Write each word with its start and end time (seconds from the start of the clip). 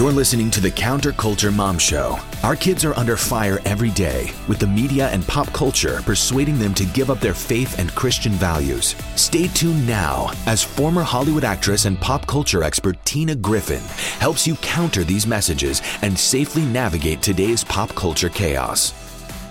You're 0.00 0.12
listening 0.12 0.50
to 0.52 0.62
the 0.62 0.70
Counterculture 0.70 1.54
Mom 1.54 1.76
Show. 1.76 2.18
Our 2.42 2.56
kids 2.56 2.86
are 2.86 2.96
under 2.98 3.18
fire 3.18 3.60
every 3.66 3.90
day, 3.90 4.32
with 4.48 4.58
the 4.58 4.66
media 4.66 5.10
and 5.10 5.28
pop 5.28 5.52
culture 5.52 6.00
persuading 6.06 6.58
them 6.58 6.72
to 6.76 6.86
give 6.86 7.10
up 7.10 7.20
their 7.20 7.34
faith 7.34 7.78
and 7.78 7.94
Christian 7.94 8.32
values. 8.32 8.94
Stay 9.14 9.48
tuned 9.48 9.86
now 9.86 10.32
as 10.46 10.62
former 10.62 11.02
Hollywood 11.02 11.44
actress 11.44 11.84
and 11.84 12.00
pop 12.00 12.26
culture 12.26 12.62
expert 12.62 12.96
Tina 13.04 13.34
Griffin 13.34 13.82
helps 14.20 14.46
you 14.46 14.56
counter 14.62 15.04
these 15.04 15.26
messages 15.26 15.82
and 16.00 16.18
safely 16.18 16.62
navigate 16.62 17.20
today's 17.20 17.62
pop 17.62 17.90
culture 17.90 18.30
chaos. 18.30 18.94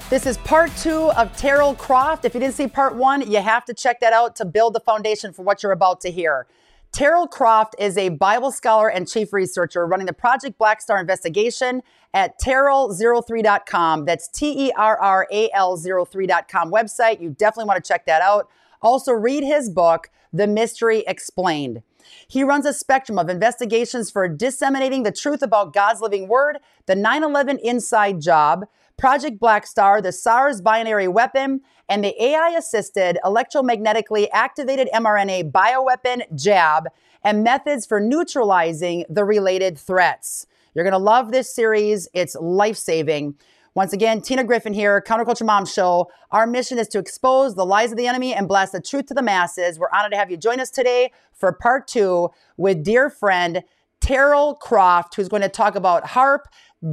This 0.10 0.26
is 0.26 0.40
part 0.40 0.76
two 0.78 1.12
of 1.12 1.32
Terral 1.34 1.78
Croft. 1.78 2.26
If 2.26 2.34
you 2.34 2.40
didn't 2.40 2.56
see 2.56 2.66
part 2.66 2.96
one, 2.96 3.32
you 3.32 3.40
have 3.40 3.66
to 3.66 3.76
check 3.76 4.00
that 4.00 4.14
out 4.14 4.36
to 4.38 4.46
build 4.46 4.74
the 4.74 4.80
foundation 4.80 5.32
for 5.32 5.44
what 5.44 5.62
you're 5.62 5.74
about 5.74 6.02
to 6.02 6.10
hear. 6.10 6.48
Terral 6.92 7.30
Croft 7.30 7.76
is 7.78 7.98
a 7.98 8.10
Bible 8.10 8.52
scholar 8.52 8.90
and 8.90 9.08
chief 9.08 9.32
researcher 9.32 9.86
running 9.86 10.08
the 10.08 10.14
Project 10.14 10.58
Black 10.58 10.82
Star 10.82 11.00
investigation 11.00 11.84
at 12.14 12.40
terral03.com. 12.42 14.06
That's 14.06 14.28
T 14.28 14.68
E 14.68 14.72
R 14.76 14.98
R 15.00 15.28
A 15.32 15.50
L 15.54 15.78
03.com 15.78 16.72
website. 16.72 17.22
You 17.22 17.30
definitely 17.30 17.68
want 17.68 17.84
to 17.84 17.88
check 17.88 18.06
that 18.08 18.22
out. 18.22 18.50
Also, 18.82 19.12
read 19.12 19.44
his 19.44 19.70
book, 19.70 20.10
The 20.34 20.48
Mystery 20.48 21.04
Explained. 21.06 21.84
He 22.28 22.44
runs 22.44 22.66
a 22.66 22.74
spectrum 22.74 23.18
of 23.20 23.30
investigations 23.30 24.12
for 24.12 24.28
disseminating 24.28 25.04
the 25.04 25.12
truth 25.12 25.42
about 25.42 25.74
God's 25.74 26.02
living 26.02 26.28
word, 26.28 26.60
the 26.86 26.96
9 26.96 27.24
11 27.24 27.60
inside 27.60 28.22
job, 28.22 28.66
Project 28.98 29.40
Black 29.40 29.66
Star, 29.66 30.02
the 30.02 30.12
SARS 30.12 30.62
binary 30.62 31.08
weapon, 31.08 31.62
and 31.88 32.04
the 32.04 32.22
AI 32.22 32.50
assisted 32.58 33.18
electromagnetically 33.24 34.28
activated 34.34 34.90
mRNA 34.94 35.52
bioweapon 35.52 36.24
jab 36.36 36.90
and 37.24 37.44
methods 37.44 37.86
for 37.86 38.00
neutralizing 38.00 39.06
the 39.10 39.24
related 39.24 39.78
threats. 39.78 40.46
You're 40.74 40.84
going 40.84 40.92
to 40.92 40.98
love 40.98 41.32
this 41.32 41.54
series. 41.54 42.08
It's 42.14 42.36
life 42.36 42.78
saving. 42.78 43.36
Once 43.80 43.94
again, 43.94 44.20
Tina 44.20 44.44
Griffin 44.44 44.74
here, 44.74 45.02
Counterculture 45.02 45.46
Mom 45.46 45.66
Show. 45.66 46.12
Our 46.32 46.46
mission 46.46 46.78
is 46.78 46.90
to 46.90 47.00
expose 47.00 47.56
the 47.56 47.66
lies 47.66 47.92
of 47.92 47.98
the 47.98 48.08
enemy 48.08 48.34
and 48.34 48.46
blast 48.46 48.74
the 48.74 48.82
truth 48.82 49.06
to 49.06 49.14
the 49.14 49.22
masses. 49.22 49.80
We're 49.80 49.88
honored 49.94 50.12
to 50.12 50.18
have 50.18 50.30
you 50.30 50.36
join 50.36 50.60
us 50.60 50.70
today 50.70 51.14
for 51.32 51.54
part 51.54 51.88
two 51.88 52.30
with 52.58 52.84
dear 52.84 53.10
friend 53.10 53.64
Terral 54.02 54.60
Croft, 54.60 55.16
who's 55.16 55.30
going 55.30 55.44
to 55.44 55.48
talk 55.48 55.76
about 55.76 56.08
HAARP, 56.08 56.40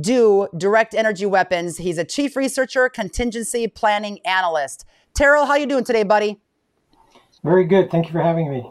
do 0.01 0.47
direct 0.57 0.95
energy 0.95 1.27
weapons. 1.27 1.79
He's 1.79 1.98
a 1.98 2.05
chief 2.05 2.37
researcher, 2.37 2.89
contingency 2.89 3.67
planning 3.67 4.20
analyst. 4.25 4.84
Terral, 5.12 5.48
how 5.48 5.57
you 5.57 5.67
doing 5.67 5.83
today, 5.83 6.05
buddy? 6.05 6.41
Very 7.42 7.64
good. 7.64 7.91
Thank 7.91 8.07
you 8.07 8.12
for 8.12 8.23
having 8.23 8.48
me. 8.48 8.64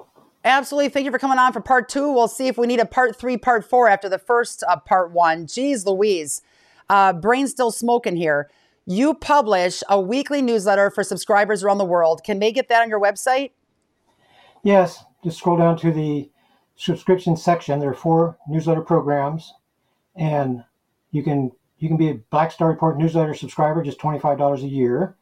Absolutely. 0.46 0.88
Thank 0.88 1.04
you 1.04 1.12
for 1.12 1.20
coming 1.20 1.38
on 1.38 1.52
for 1.52 1.60
part 1.60 1.90
two. 1.90 2.10
We'll 2.14 2.30
see 2.30 2.48
if 2.48 2.58
we 2.58 2.66
need 2.66 2.80
a 2.80 2.86
part 2.86 3.18
three, 3.18 3.36
part 3.36 3.70
four 3.70 3.90
after 3.90 4.08
the 4.08 4.20
first 4.20 4.64
uh, 4.70 4.78
part 4.78 5.12
one. 5.12 5.48
Geez, 5.48 5.86
Louise, 5.86 6.42
uh, 6.90 7.14
brain 7.14 7.48
still 7.48 7.72
smoking 7.72 8.16
here. 8.16 8.50
You 8.86 9.16
publish 9.16 9.82
a 9.90 10.00
weekly 10.00 10.42
newsletter 10.42 10.92
for 10.92 11.04
subscribers 11.04 11.64
around 11.64 11.80
the 11.80 11.86
world. 11.86 12.24
Can 12.24 12.40
they 12.40 12.52
get 12.52 12.70
that 12.70 12.82
on 12.82 12.90
your 12.90 13.02
website? 13.02 13.52
Yes. 14.64 15.04
Just 15.24 15.40
scroll 15.40 15.58
down 15.58 15.78
to 15.80 15.92
the 15.92 16.30
subscription 16.76 17.36
section. 17.36 17.80
There 17.80 17.90
are 17.90 17.96
four 17.96 18.38
newsletter 18.48 18.82
programs, 18.82 19.54
and 20.16 20.64
you 21.12 21.24
can 21.24 21.52
you 21.80 21.88
can 21.88 21.98
be 21.98 22.10
a 22.10 22.16
Black 22.30 22.52
Star 22.52 22.68
Report 22.68 22.98
newsletter 22.98 23.34
subscriber, 23.34 23.82
just 23.82 24.00
twenty 24.00 24.20
five 24.20 24.38
dollars 24.38 24.64
a 24.64 24.68
year. 24.68 25.16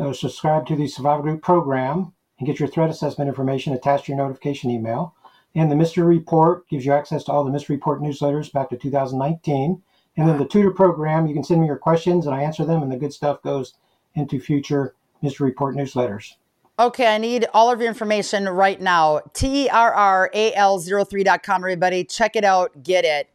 Uh, 0.00 0.12
subscribe 0.12 0.66
to 0.66 0.76
the 0.76 0.88
Survival 0.88 1.22
Group 1.22 1.42
program 1.42 2.12
and 2.38 2.46
get 2.46 2.58
your 2.58 2.68
threat 2.68 2.90
assessment 2.90 3.28
information 3.28 3.74
attached 3.74 4.06
to 4.06 4.12
your 4.12 4.18
notification 4.18 4.70
email. 4.70 5.14
And 5.54 5.70
the 5.70 5.76
Mystery 5.76 6.04
Report 6.04 6.66
gives 6.68 6.86
you 6.86 6.92
access 6.92 7.24
to 7.24 7.32
all 7.32 7.44
the 7.44 7.50
Mystery 7.50 7.76
Report 7.76 8.00
newsletters 8.00 8.52
back 8.52 8.70
to 8.70 8.76
2019. 8.76 9.82
And 10.20 10.28
then 10.28 10.36
the 10.36 10.44
tutor 10.44 10.70
program, 10.70 11.26
you 11.26 11.32
can 11.32 11.42
send 11.42 11.62
me 11.62 11.66
your 11.66 11.78
questions 11.78 12.26
and 12.26 12.34
I 12.34 12.42
answer 12.42 12.62
them, 12.62 12.82
and 12.82 12.92
the 12.92 12.98
good 12.98 13.14
stuff 13.14 13.40
goes 13.40 13.72
into 14.14 14.38
future 14.38 14.94
Mystery 15.22 15.48
Report 15.48 15.74
newsletters. 15.74 16.34
Okay, 16.78 17.06
I 17.06 17.16
need 17.16 17.46
all 17.54 17.72
of 17.72 17.80
your 17.80 17.88
information 17.88 18.46
right 18.46 18.78
now. 18.78 19.22
T 19.32 19.64
E 19.64 19.68
R 19.70 19.94
R 19.94 20.30
A 20.34 20.52
L 20.52 20.78
03.com, 20.78 21.62
everybody. 21.62 22.04
Check 22.04 22.36
it 22.36 22.44
out, 22.44 22.82
get 22.82 23.06
it. 23.06 23.30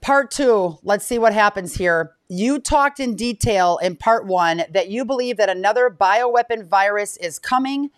Part 0.00 0.32
two, 0.32 0.78
let's 0.82 1.06
see 1.06 1.16
what 1.16 1.32
happens 1.32 1.76
here. 1.76 2.16
You 2.28 2.58
talked 2.58 2.98
in 2.98 3.14
detail 3.14 3.78
in 3.80 3.94
part 3.94 4.26
one 4.26 4.64
that 4.68 4.88
you 4.88 5.04
believe 5.04 5.36
that 5.36 5.48
another 5.48 5.96
bioweapon 5.96 6.66
virus 6.66 7.18
is 7.18 7.38
coming. 7.38 7.90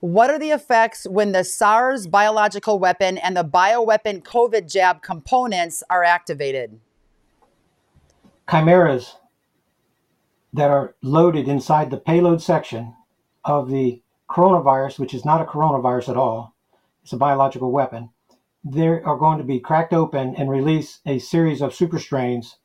What 0.00 0.30
are 0.30 0.38
the 0.38 0.52
effects 0.52 1.06
when 1.06 1.32
the 1.32 1.44
SARS 1.44 2.06
biological 2.06 2.78
weapon 2.78 3.18
and 3.18 3.36
the 3.36 3.44
bioweapon 3.44 4.22
COVID 4.22 4.72
jab 4.72 5.02
components 5.02 5.82
are 5.90 6.02
activated? 6.02 6.80
Chimeras 8.50 9.16
that 10.52 10.70
are 10.70 10.94
loaded 11.02 11.48
inside 11.48 11.90
the 11.90 11.98
payload 11.98 12.40
section 12.40 12.94
of 13.44 13.68
the 13.68 14.02
coronavirus, 14.30 14.98
which 14.98 15.14
is 15.14 15.24
not 15.24 15.40
a 15.40 15.44
coronavirus 15.44 16.10
at 16.10 16.16
all, 16.16 16.54
it's 17.02 17.12
a 17.12 17.16
biological 17.16 17.70
weapon 17.70 18.10
they 18.64 18.86
are 18.86 19.16
going 19.16 19.38
to 19.38 19.44
be 19.44 19.60
cracked 19.60 19.92
open 19.92 20.34
and 20.36 20.50
release 20.50 21.00
a 21.06 21.18
series 21.18 21.62
of 21.62 21.74
super 21.74 21.98
strains 21.98 22.58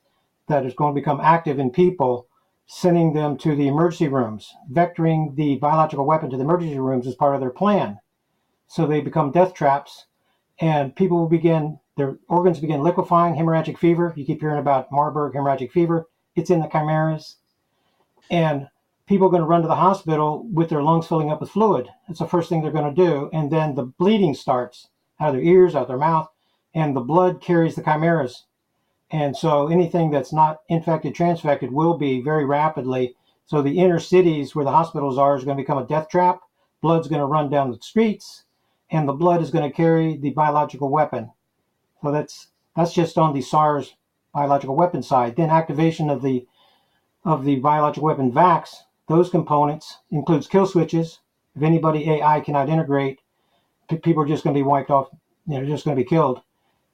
that 0.48 0.66
is 0.66 0.74
going 0.74 0.94
to 0.94 1.00
become 1.00 1.20
active 1.20 1.58
in 1.58 1.70
people, 1.70 2.28
sending 2.66 3.12
them 3.12 3.38
to 3.38 3.54
the 3.54 3.68
emergency 3.68 4.08
rooms, 4.08 4.52
vectoring 4.70 5.34
the 5.36 5.56
biological 5.56 6.04
weapon 6.04 6.30
to 6.30 6.36
the 6.36 6.42
emergency 6.42 6.78
rooms 6.78 7.06
as 7.06 7.14
part 7.14 7.34
of 7.34 7.40
their 7.40 7.50
plan. 7.50 7.98
So 8.66 8.86
they 8.86 9.00
become 9.00 9.30
death 9.30 9.54
traps, 9.54 10.06
and 10.58 10.94
people 10.94 11.18
will 11.18 11.28
begin, 11.28 11.78
their 11.96 12.18
organs 12.28 12.60
begin 12.60 12.82
liquefying, 12.82 13.34
hemorrhagic 13.34 13.78
fever. 13.78 14.12
You 14.16 14.24
keep 14.24 14.40
hearing 14.40 14.58
about 14.58 14.90
Marburg 14.90 15.34
hemorrhagic 15.34 15.70
fever. 15.70 16.08
It's 16.34 16.50
in 16.50 16.60
the 16.60 16.68
chimeras. 16.68 17.36
And 18.30 18.68
people 19.06 19.28
are 19.28 19.30
going 19.30 19.42
to 19.42 19.46
run 19.48 19.62
to 19.62 19.68
the 19.68 19.76
hospital 19.76 20.46
with 20.52 20.70
their 20.70 20.82
lungs 20.82 21.06
filling 21.06 21.30
up 21.30 21.40
with 21.40 21.50
fluid. 21.50 21.88
That's 22.08 22.20
the 22.20 22.26
first 22.26 22.48
thing 22.48 22.62
they're 22.62 22.72
going 22.72 22.94
to 22.94 23.04
do. 23.04 23.30
And 23.32 23.50
then 23.50 23.74
the 23.74 23.84
bleeding 23.84 24.34
starts 24.34 24.88
out 25.20 25.28
of 25.28 25.34
their 25.34 25.44
ears, 25.44 25.74
out 25.74 25.82
of 25.82 25.88
their 25.88 25.96
mouth, 25.98 26.28
and 26.74 26.96
the 26.96 27.00
blood 27.00 27.40
carries 27.40 27.76
the 27.76 27.82
chimeras. 27.82 28.44
And 29.10 29.36
so 29.36 29.68
anything 29.68 30.10
that's 30.10 30.32
not 30.32 30.62
infected, 30.68 31.14
transfected 31.14 31.70
will 31.70 31.96
be 31.96 32.20
very 32.20 32.44
rapidly. 32.44 33.14
So 33.46 33.62
the 33.62 33.78
inner 33.78 34.00
cities 34.00 34.54
where 34.54 34.64
the 34.64 34.72
hospitals 34.72 35.18
are 35.18 35.36
is 35.36 35.44
going 35.44 35.56
to 35.56 35.62
become 35.62 35.78
a 35.78 35.86
death 35.86 36.08
trap. 36.08 36.40
Blood's 36.80 37.06
going 37.06 37.20
to 37.20 37.26
run 37.26 37.50
down 37.50 37.70
the 37.70 37.78
streets, 37.80 38.44
and 38.90 39.06
the 39.06 39.12
blood 39.12 39.40
is 39.40 39.50
going 39.50 39.70
to 39.70 39.74
carry 39.74 40.16
the 40.16 40.30
biological 40.30 40.88
weapon. 40.88 41.30
So 42.04 42.12
that's 42.12 42.48
that's 42.76 42.92
just 42.92 43.16
on 43.16 43.32
the 43.32 43.40
SARS 43.40 43.94
biological 44.34 44.76
weapon 44.76 45.02
side. 45.02 45.36
Then 45.36 45.48
activation 45.48 46.10
of 46.10 46.20
the 46.20 46.46
of 47.24 47.46
the 47.46 47.56
biological 47.56 48.06
weapon 48.06 48.30
VAX, 48.30 48.84
those 49.08 49.30
components 49.30 50.00
includes 50.10 50.46
kill 50.46 50.66
switches. 50.66 51.20
If 51.56 51.62
anybody 51.62 52.10
AI 52.10 52.40
cannot 52.40 52.68
integrate, 52.68 53.20
people 54.02 54.22
are 54.22 54.26
just 54.26 54.44
going 54.44 54.52
to 54.52 54.58
be 54.58 54.62
wiped 54.62 54.90
off. 54.90 55.08
You 55.46 55.58
know, 55.58 55.66
just 55.66 55.86
going 55.86 55.96
to 55.96 56.02
be 56.02 56.06
killed, 56.06 56.42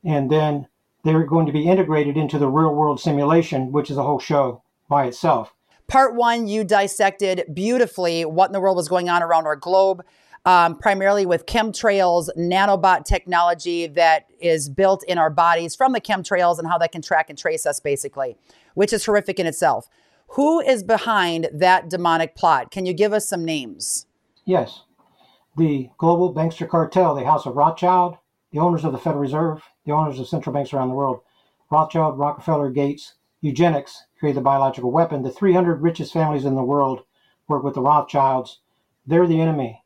and 0.05 0.31
then 0.31 0.69
they're 1.03 1.25
going 1.25 1.47
to 1.47 1.53
be 1.53 1.67
integrated 1.67 2.17
into 2.17 2.39
the 2.39 2.47
real 2.47 2.73
world 2.73 3.01
simulation, 3.01 3.73
which 3.73 3.91
is 3.91 3.97
a 3.97 4.05
whole 4.05 4.21
show 4.21 4.63
by 4.89 5.07
itself. 5.07 5.53
Part 5.89 6.15
one, 6.15 6.47
you 6.47 6.63
dissected 6.63 7.47
beautifully 7.53 8.25
what 8.25 8.47
in 8.47 8.53
the 8.53 8.61
world 8.61 8.77
was 8.77 8.87
going 8.87 9.09
on 9.09 9.25
around 9.25 9.47
our 9.47 9.57
globe. 9.57 10.05
Um, 10.47 10.79
primarily 10.79 11.27
with 11.27 11.45
chemtrails, 11.45 12.31
nanobot 12.37 13.05
technology 13.05 13.87
that 13.89 14.27
is 14.41 14.71
built 14.71 15.05
in 15.05 15.19
our 15.19 15.29
bodies 15.29 15.77
from 15.77 15.93
the 15.93 16.01
chemtrails 16.01 16.59
and 16.59 16.67
how 16.67 16.79
that 16.79 16.93
can 16.93 17.03
track 17.03 17.29
and 17.29 17.39
trace 17.39 17.67
us, 17.67 17.79
basically, 17.79 18.37
which 18.73 18.93
is 18.93 19.05
horrific 19.05 19.39
in 19.39 19.47
itself. 19.47 19.89
Who 20.29 20.61
is 20.61 20.83
behind 20.83 21.51
that 21.53 21.91
demonic 21.91 22.37
plot? 22.37 22.71
Can 22.71 22.87
you 22.87 22.95
give 22.95 23.13
us 23.13 23.29
some 23.29 23.45
names? 23.45 24.07
Yes 24.47 24.85
the 25.57 25.91
global 25.99 26.35
bankster 26.35 26.69
cartel, 26.69 27.15
the 27.15 27.25
House 27.25 27.47
of 27.47 27.57
Rothschild, 27.57 28.17
the 28.53 28.59
owners 28.59 28.85
of 28.85 28.93
the 28.93 28.99
Federal 28.99 29.21
Reserve, 29.21 29.63
the 29.85 29.93
owners 29.93 30.19
of 30.19 30.29
central 30.29 30.53
banks 30.53 30.73
around 30.73 30.89
the 30.89 30.95
world, 30.95 31.21
Rothschild, 31.71 32.19
Rockefeller, 32.19 32.71
Gates, 32.71 33.15
eugenics 33.41 34.05
created 34.19 34.39
the 34.39 34.43
biological 34.43 34.91
weapon. 34.91 35.23
The 35.23 35.31
300 35.31 35.83
richest 35.83 36.13
families 36.13 36.45
in 36.45 36.55
the 36.55 36.63
world 36.63 37.03
work 37.49 37.63
with 37.63 37.75
the 37.75 37.83
Rothschilds. 37.83 38.61
They're 39.07 39.27
the 39.27 39.41
enemy. 39.41 39.80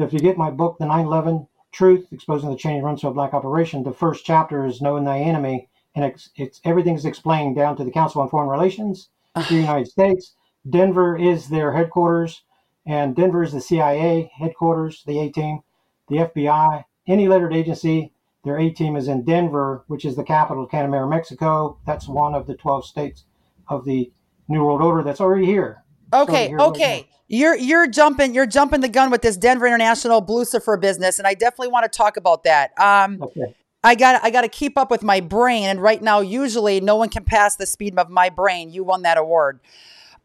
If 0.00 0.12
you 0.12 0.18
get 0.18 0.38
my 0.38 0.50
book, 0.50 0.78
The 0.78 0.86
9 0.86 1.06
11 1.06 1.46
Truth, 1.72 2.08
Exposing 2.10 2.50
the 2.50 2.56
Cheney 2.56 2.80
Rumsfeld 2.80 3.14
Black 3.14 3.34
Operation, 3.34 3.82
the 3.82 3.92
first 3.92 4.24
chapter 4.24 4.64
is 4.64 4.80
Knowing 4.80 5.04
Thy 5.04 5.20
Enemy, 5.20 5.68
and 5.94 6.04
it's, 6.04 6.30
it's 6.36 6.60
everything's 6.64 7.04
explained 7.04 7.56
down 7.56 7.76
to 7.76 7.84
the 7.84 7.90
Council 7.90 8.22
on 8.22 8.28
Foreign 8.28 8.48
Relations, 8.48 9.10
the 9.34 9.54
United 9.54 9.88
States. 9.88 10.34
Denver 10.68 11.16
is 11.16 11.48
their 11.48 11.72
headquarters 11.72 12.42
and 12.86 13.14
Denver 13.14 13.42
is 13.42 13.52
the 13.52 13.60
CIA 13.60 14.30
headquarters, 14.34 15.04
the 15.06 15.18
A 15.20 15.30
team, 15.30 15.60
the 16.08 16.16
FBI, 16.16 16.84
any 17.06 17.28
lettered 17.28 17.54
agency. 17.54 18.12
Their 18.44 18.58
A 18.58 18.70
team 18.70 18.96
is 18.96 19.06
in 19.06 19.24
Denver, 19.24 19.84
which 19.86 20.04
is 20.04 20.16
the 20.16 20.24
capital 20.24 20.64
of 20.64 20.70
Canamera, 20.70 21.08
Mexico. 21.08 21.78
That's 21.86 22.08
one 22.08 22.34
of 22.34 22.46
the 22.46 22.54
12 22.54 22.86
states 22.86 23.26
of 23.68 23.84
the 23.84 24.10
New 24.48 24.64
World 24.64 24.82
Order 24.82 25.02
that's 25.02 25.20
already 25.20 25.46
here. 25.46 25.84
Okay, 26.12 26.54
okay. 26.54 27.08
You're 27.28 27.56
you're 27.56 27.86
jumping 27.86 28.34
you're 28.34 28.46
jumping 28.46 28.80
the 28.80 28.88
gun 28.88 29.10
with 29.10 29.22
this 29.22 29.36
Denver 29.36 29.66
International 29.66 30.20
Blucifer 30.20 30.80
business, 30.80 31.18
and 31.18 31.28
I 31.28 31.34
definitely 31.34 31.68
want 31.68 31.90
to 31.90 31.96
talk 31.96 32.16
about 32.16 32.42
that. 32.44 32.72
Um, 32.78 33.22
okay. 33.22 33.54
I 33.82 33.94
got 33.94 34.22
I 34.24 34.30
got 34.30 34.42
to 34.42 34.48
keep 34.48 34.76
up 34.76 34.90
with 34.90 35.02
my 35.02 35.20
brain 35.20 35.64
and 35.64 35.80
right 35.80 36.02
now 36.02 36.20
usually 36.20 36.80
no 36.80 36.96
one 36.96 37.08
can 37.08 37.24
pass 37.24 37.56
the 37.56 37.66
speed 37.66 37.96
of 37.98 38.10
my 38.10 38.28
brain. 38.28 38.70
You 38.70 38.84
won 38.84 39.02
that 39.02 39.16
award. 39.16 39.60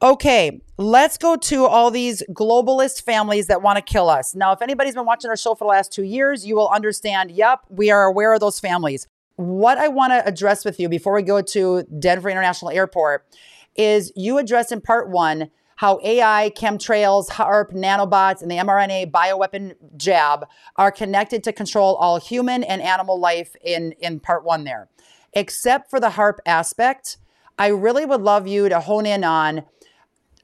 Okay, 0.02 0.62
let's 0.78 1.18
go 1.18 1.38
to 1.38 1.66
all 1.66 1.90
these 1.90 2.22
globalist 2.32 3.04
families 3.04 3.48
that 3.48 3.62
want 3.62 3.78
to 3.78 3.82
kill 3.82 4.10
us. 4.10 4.36
Now, 4.36 4.52
if 4.52 4.62
anybody's 4.62 4.94
been 4.94 5.06
watching 5.06 5.30
our 5.30 5.38
show 5.38 5.56
for 5.56 5.64
the 5.64 5.70
last 5.70 5.94
2 5.94 6.04
years, 6.04 6.46
you 6.46 6.54
will 6.54 6.68
understand, 6.68 7.32
yep, 7.32 7.62
we 7.70 7.90
are 7.92 8.04
aware 8.04 8.34
of 8.34 8.42
those 8.42 8.60
families. 8.60 9.08
What 9.38 9.78
I 9.78 9.88
want 9.88 10.12
to 10.12 10.28
address 10.28 10.66
with 10.66 10.82
you 10.82 10.90
before 10.90 11.14
we 11.14 11.22
go 11.24 11.42
to 11.42 11.84
Denver 11.98 12.30
International 12.30 12.72
Airport 12.72 13.26
is 13.78 14.12
you 14.18 14.38
addressed 14.38 14.74
in 14.74 14.82
part 14.82 15.10
1 15.10 15.50
how 15.76 16.00
AI, 16.04 16.52
chemtrails, 16.56 17.30
HAARP, 17.30 17.74
nanobots, 17.74 18.42
and 18.42 18.50
the 18.50 18.56
mRNA 18.56 19.12
bioweapon 19.12 19.76
jab 19.98 20.48
are 20.78 20.92
connected 20.92 21.44
to 21.44 21.52
control 21.52 21.96
all 21.96 22.20
human 22.20 22.64
and 22.64 22.82
animal 22.82 23.20
life 23.20 23.56
in, 23.62 23.92
in 24.00 24.20
part 24.20 24.46
one 24.46 24.64
there. 24.64 24.90
Except 25.34 25.90
for 25.90 26.00
the 26.00 26.12
HAARP 26.12 26.38
aspect, 26.46 27.18
I 27.60 27.68
really 27.68 28.06
would 28.06 28.22
love 28.22 28.48
you 28.48 28.70
to 28.70 28.80
hone 28.80 29.06
in 29.06 29.24
on 29.24 29.64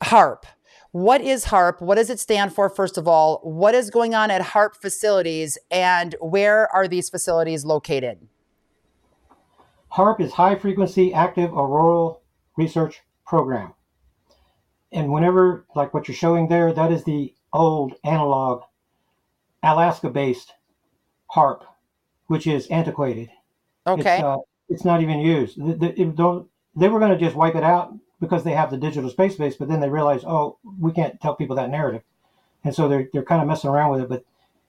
HAARP. 0.04 0.44
What 0.92 1.22
is 1.22 1.46
HAARP? 1.46 1.82
What 1.82 1.96
does 1.96 2.10
it 2.10 2.20
stand 2.20 2.54
for, 2.54 2.70
first 2.70 2.98
of 2.98 3.08
all? 3.08 3.40
What 3.44 3.74
is 3.74 3.90
going 3.90 4.14
on 4.14 4.30
at 4.32 4.42
HAARP 4.42 4.76
facilities, 4.76 5.58
and 5.70 6.14
where 6.20 6.74
are 6.76 6.90
these 6.90 7.10
facilities 7.10 7.64
located? 7.64 8.28
HAARP 9.94 10.20
is 10.20 10.34
High 10.34 10.56
Frequency 10.56 11.14
Active 11.14 11.52
Auroral 11.52 12.22
Research 12.58 13.02
Program 13.26 13.74
and 14.92 15.12
whenever 15.12 15.66
like 15.76 15.94
what 15.94 16.08
you're 16.08 16.16
showing 16.16 16.48
there, 16.48 16.74
that 16.74 16.92
is 16.92 17.04
the 17.04 17.34
old 17.54 17.94
analog 18.04 18.64
Alaska-based 19.64 20.54
HAARP, 21.34 21.64
which 22.28 22.48
is 22.48 22.68
antiquated. 22.68 23.30
Okay. 23.88 24.16
It's, 24.16 24.24
uh, 24.24 24.38
it's 24.70 24.86
not 24.86 25.02
even 25.02 25.20
used. 25.20 25.58
The, 25.58 25.74
the, 25.74 26.02
it 26.02 26.46
they 26.76 26.88
were 26.88 27.00
going 27.00 27.12
to 27.12 27.18
just 27.18 27.36
wipe 27.36 27.56
it 27.56 27.64
out 27.64 27.94
because 28.20 28.44
they 28.44 28.52
have 28.52 28.72
the 28.72 28.78
digital 28.78 29.10
space 29.10 29.36
base, 29.36 29.56
but 29.56 29.68
then 29.68 29.80
they 29.80 29.90
realized, 29.90 30.26
oh, 30.26 30.58
we 30.80 30.92
can't 30.92 31.20
tell 31.20 31.36
people 31.36 31.56
that 31.58 31.70
narrative, 31.70 32.04
and 32.64 32.74
so 32.74 32.88
they're 32.88 33.10
they're 33.12 33.24
kind 33.24 33.42
of 33.42 33.48
messing 33.48 33.70
around 33.70 33.92
with 33.92 34.02
it. 34.02 34.10
But 34.10 34.24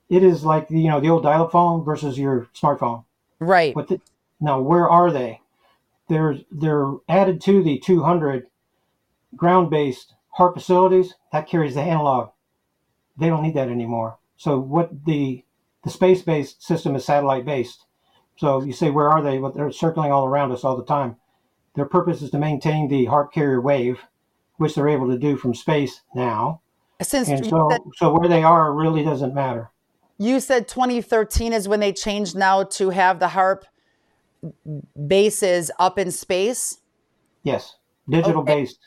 it 0.09 0.23
is 0.23 0.43
like 0.43 0.67
you 0.69 0.89
know 0.89 0.99
the 0.99 1.09
old 1.09 1.23
dial-up 1.23 1.51
phone 1.51 1.83
versus 1.83 2.17
your 2.17 2.47
smartphone. 2.55 3.05
Right. 3.39 3.73
But 3.73 3.87
the, 3.87 4.01
now, 4.41 4.59
where 4.59 4.89
are 4.89 5.11
they? 5.11 5.39
They're 6.09 6.39
they're 6.51 6.91
added 7.07 7.39
to 7.41 7.63
the 7.63 7.79
200 7.79 8.47
ground-based 9.35 10.13
HAARP 10.37 10.55
facilities, 10.55 11.13
that 11.31 11.47
carries 11.47 11.75
the 11.75 11.81
analog. 11.81 12.29
They 13.17 13.27
don't 13.27 13.43
need 13.43 13.55
that 13.55 13.69
anymore. 13.69 14.17
So 14.37 14.59
what 14.59 15.05
the 15.05 15.43
the 15.83 15.89
space-based 15.89 16.63
system 16.63 16.95
is 16.95 17.05
satellite-based. 17.05 17.85
So 18.37 18.63
you 18.63 18.73
say, 18.73 18.89
where 18.89 19.09
are 19.09 19.21
they? 19.21 19.37
Well, 19.37 19.51
they're 19.51 19.71
circling 19.71 20.11
all 20.11 20.25
around 20.25 20.51
us 20.51 20.63
all 20.63 20.77
the 20.77 20.85
time. 20.85 21.17
Their 21.75 21.85
purpose 21.85 22.21
is 22.21 22.31
to 22.31 22.39
maintain 22.39 22.87
the 22.87 23.05
HAARP 23.05 23.31
carrier 23.31 23.61
wave, 23.61 23.99
which 24.57 24.75
they're 24.75 24.89
able 24.89 25.09
to 25.09 25.17
do 25.17 25.35
from 25.37 25.53
space 25.53 26.01
now. 26.15 26.61
Since 27.01 27.27
and 27.27 27.45
so, 27.45 27.67
said, 27.69 27.81
so 27.95 28.13
where 28.13 28.29
they 28.29 28.43
are 28.43 28.73
really 28.73 29.03
doesn't 29.03 29.33
matter. 29.33 29.71
You 30.17 30.39
said 30.39 30.67
2013 30.67 31.51
is 31.51 31.67
when 31.67 31.79
they 31.79 31.91
changed 31.91 32.35
now 32.35 32.63
to 32.63 32.91
have 32.91 33.19
the 33.19 33.27
HAARP 33.27 33.63
bases 35.07 35.69
up 35.79 35.99
in 35.99 36.11
space. 36.11 36.79
Yes, 37.43 37.75
digital 38.07 38.41
okay. 38.41 38.61
based 38.61 38.79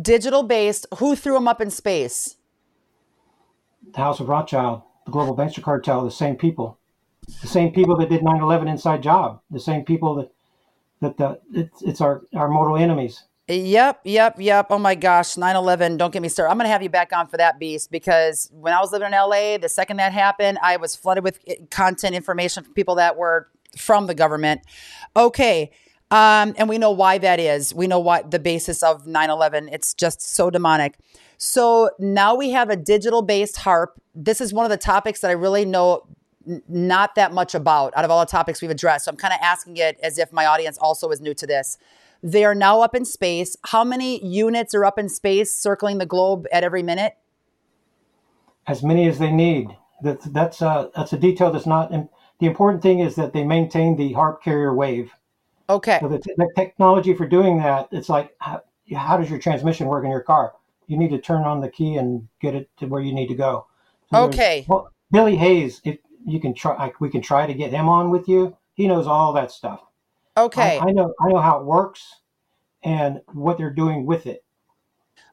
digital 0.00 0.42
based. 0.42 0.86
Who 0.98 1.16
threw 1.16 1.34
them 1.34 1.48
up 1.48 1.60
in 1.60 1.70
space? 1.70 2.36
The 3.92 3.98
House 3.98 4.20
of 4.20 4.28
Rothschild, 4.28 4.82
the 5.06 5.12
global 5.12 5.34
venture 5.34 5.62
cartel, 5.62 6.04
the 6.04 6.10
same 6.10 6.36
people, 6.36 6.78
the 7.40 7.48
same 7.48 7.72
people 7.72 7.96
that 7.96 8.08
did 8.08 8.22
9/11 8.22 8.68
inside 8.68 9.02
job, 9.02 9.40
the 9.50 9.60
same 9.60 9.84
people 9.84 10.14
that 10.16 10.32
that 11.00 11.16
the 11.16 11.40
it's, 11.52 11.82
it's 11.82 12.00
our 12.00 12.22
our 12.34 12.48
mortal 12.48 12.76
enemies. 12.76 13.24
Yep, 13.48 14.02
yep, 14.04 14.36
yep. 14.38 14.66
Oh 14.70 14.78
my 14.78 14.94
gosh, 14.94 15.36
9 15.36 15.56
11. 15.56 15.96
Don't 15.96 16.12
get 16.12 16.22
me 16.22 16.28
started. 16.28 16.52
I'm 16.52 16.56
going 16.56 16.66
to 16.66 16.70
have 16.70 16.84
you 16.84 16.88
back 16.88 17.12
on 17.12 17.26
for 17.26 17.36
that 17.36 17.58
beast 17.58 17.90
because 17.90 18.48
when 18.52 18.72
I 18.72 18.80
was 18.80 18.92
living 18.92 19.06
in 19.06 19.12
LA, 19.12 19.58
the 19.58 19.68
second 19.68 19.96
that 19.96 20.12
happened, 20.12 20.58
I 20.62 20.76
was 20.76 20.94
flooded 20.94 21.24
with 21.24 21.40
content 21.70 22.14
information 22.14 22.62
from 22.62 22.74
people 22.74 22.94
that 22.96 23.16
were 23.16 23.48
from 23.76 24.06
the 24.06 24.14
government. 24.14 24.60
Okay. 25.16 25.72
Um, 26.10 26.54
and 26.58 26.68
we 26.68 26.78
know 26.78 26.90
why 26.90 27.18
that 27.18 27.38
is. 27.38 27.72
We 27.72 27.86
know 27.86 28.00
what 28.00 28.30
the 28.30 28.38
basis 28.38 28.82
of 28.82 29.06
9 29.06 29.30
11. 29.30 29.68
It's 29.68 29.94
just 29.94 30.20
so 30.20 30.50
demonic. 30.50 30.98
So 31.38 31.90
now 31.98 32.34
we 32.34 32.50
have 32.50 32.68
a 32.68 32.76
digital 32.76 33.22
based 33.22 33.56
HAARP. 33.58 33.88
This 34.14 34.40
is 34.40 34.52
one 34.52 34.66
of 34.66 34.70
the 34.70 34.76
topics 34.76 35.20
that 35.20 35.30
I 35.30 35.34
really 35.34 35.64
know 35.64 36.06
n- 36.46 36.62
not 36.68 37.14
that 37.14 37.32
much 37.32 37.54
about 37.54 37.96
out 37.96 38.04
of 38.04 38.10
all 38.10 38.20
the 38.20 38.30
topics 38.30 38.60
we've 38.60 38.70
addressed. 38.70 39.04
So 39.04 39.10
I'm 39.10 39.16
kind 39.16 39.32
of 39.32 39.38
asking 39.40 39.76
it 39.76 39.98
as 40.02 40.18
if 40.18 40.32
my 40.32 40.46
audience 40.46 40.76
also 40.78 41.10
is 41.10 41.20
new 41.20 41.32
to 41.34 41.46
this. 41.46 41.78
They 42.22 42.44
are 42.44 42.54
now 42.54 42.80
up 42.80 42.94
in 42.94 43.04
space. 43.04 43.56
How 43.66 43.84
many 43.84 44.24
units 44.24 44.74
are 44.74 44.84
up 44.84 44.98
in 44.98 45.08
space 45.08 45.54
circling 45.54 45.98
the 45.98 46.06
globe 46.06 46.46
at 46.52 46.64
every 46.64 46.82
minute? 46.82 47.14
As 48.66 48.82
many 48.82 49.08
as 49.08 49.18
they 49.18 49.30
need. 49.30 49.68
That's 50.02 50.26
that's 50.26 50.58
that's 50.58 51.12
a 51.12 51.18
detail 51.18 51.50
that's 51.50 51.66
not. 51.66 51.90
the 51.90 52.46
important 52.46 52.82
thing 52.82 52.98
is 52.98 53.14
that 53.14 53.32
they 53.32 53.44
maintain 53.44 53.96
the 53.96 54.12
HAARP 54.12 54.42
carrier 54.42 54.74
wave. 54.74 55.12
Okay. 55.70 55.98
So 56.00 56.08
the, 56.08 56.18
t- 56.18 56.34
the 56.36 56.50
technology 56.56 57.14
for 57.14 57.26
doing 57.26 57.58
that, 57.58 57.88
it's 57.92 58.08
like, 58.08 58.34
how, 58.40 58.62
how, 58.94 59.16
does 59.16 59.30
your 59.30 59.38
transmission 59.38 59.86
work 59.86 60.04
in 60.04 60.10
your 60.10 60.20
car? 60.20 60.54
You 60.88 60.98
need 60.98 61.10
to 61.10 61.18
turn 61.18 61.44
on 61.44 61.60
the 61.60 61.68
key 61.68 61.96
and 61.96 62.26
get 62.40 62.56
it 62.56 62.68
to 62.78 62.86
where 62.86 63.00
you 63.00 63.14
need 63.14 63.28
to 63.28 63.34
go. 63.34 63.66
So 64.12 64.24
okay. 64.24 64.66
Well, 64.68 64.92
Billy 65.12 65.36
Hayes, 65.36 65.80
if 65.84 65.98
you 66.26 66.40
can 66.40 66.54
try, 66.54 66.74
I, 66.74 66.92
we 66.98 67.08
can 67.08 67.22
try 67.22 67.46
to 67.46 67.54
get 67.54 67.70
him 67.70 67.88
on 67.88 68.10
with 68.10 68.28
you. 68.28 68.56
He 68.74 68.88
knows 68.88 69.06
all 69.06 69.32
that 69.34 69.52
stuff. 69.52 69.80
Okay. 70.36 70.78
I, 70.78 70.88
I 70.88 70.90
know, 70.90 71.14
I 71.20 71.28
know 71.28 71.38
how 71.38 71.60
it 71.60 71.64
works 71.64 72.16
and 72.82 73.20
what 73.32 73.56
they're 73.56 73.70
doing 73.70 74.06
with 74.06 74.26
it. 74.26 74.44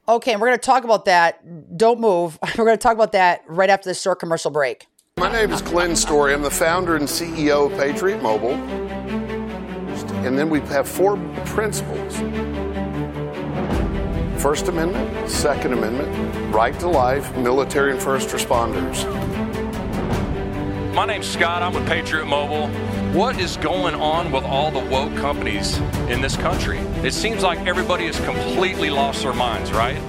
Okay, 0.10 0.32
and 0.32 0.40
we're 0.40 0.48
going 0.48 0.60
to 0.60 0.66
talk 0.66 0.86
about 0.86 1.06
that. 1.06 1.78
Don't 1.78 2.00
move. 2.00 2.40
We're 2.58 2.64
going 2.64 2.78
to 2.78 2.82
talk 2.82 2.96
about 2.96 3.12
that 3.12 3.44
right 3.46 3.70
after 3.70 3.90
this 3.90 4.02
short 4.02 4.20
commercial 4.20 4.52
break. 4.52 4.88
My 5.18 5.30
name 5.30 5.52
is 5.52 5.62
Glenn 5.62 5.98
Story. 5.98 6.34
I'm 6.34 6.44
the 6.44 6.50
founder 6.50 6.96
and 6.96 7.06
CEO 7.06 7.70
of 7.70 7.78
Patriot 7.78 8.22
Mobile. 8.22 8.56
And 10.26 10.38
then 10.38 10.50
we 10.50 10.60
have 10.62 10.88
four 10.88 11.18
principles 11.46 12.18
First 14.42 14.68
Amendment, 14.68 15.30
Second 15.30 15.74
Amendment, 15.74 16.54
right 16.54 16.80
to 16.80 16.88
life, 16.88 17.36
military 17.38 17.92
and 17.92 18.02
first 18.02 18.30
responders. 18.30 19.04
My 20.94 21.06
name's 21.06 21.28
Scott. 21.28 21.62
I'm 21.62 21.74
with 21.74 21.88
Patriot 21.88 22.26
Mobile. 22.26 22.68
What 23.14 23.40
is 23.40 23.58
going 23.58 23.96
on 23.96 24.32
with 24.32 24.44
all 24.44 24.72
the 24.72 24.80
woke 24.80 25.16
companies 25.16 25.78
in 26.10 26.22
this 26.22 26.36
country? 26.38 26.80
It 27.04 27.14
seems 27.14 27.44
like 27.44 27.60
everybody 27.68 28.06
has 28.06 28.20
completely 28.22 28.90
lost 28.90 29.24
their 29.24 29.34
minds, 29.34 29.72
right? 29.72 30.00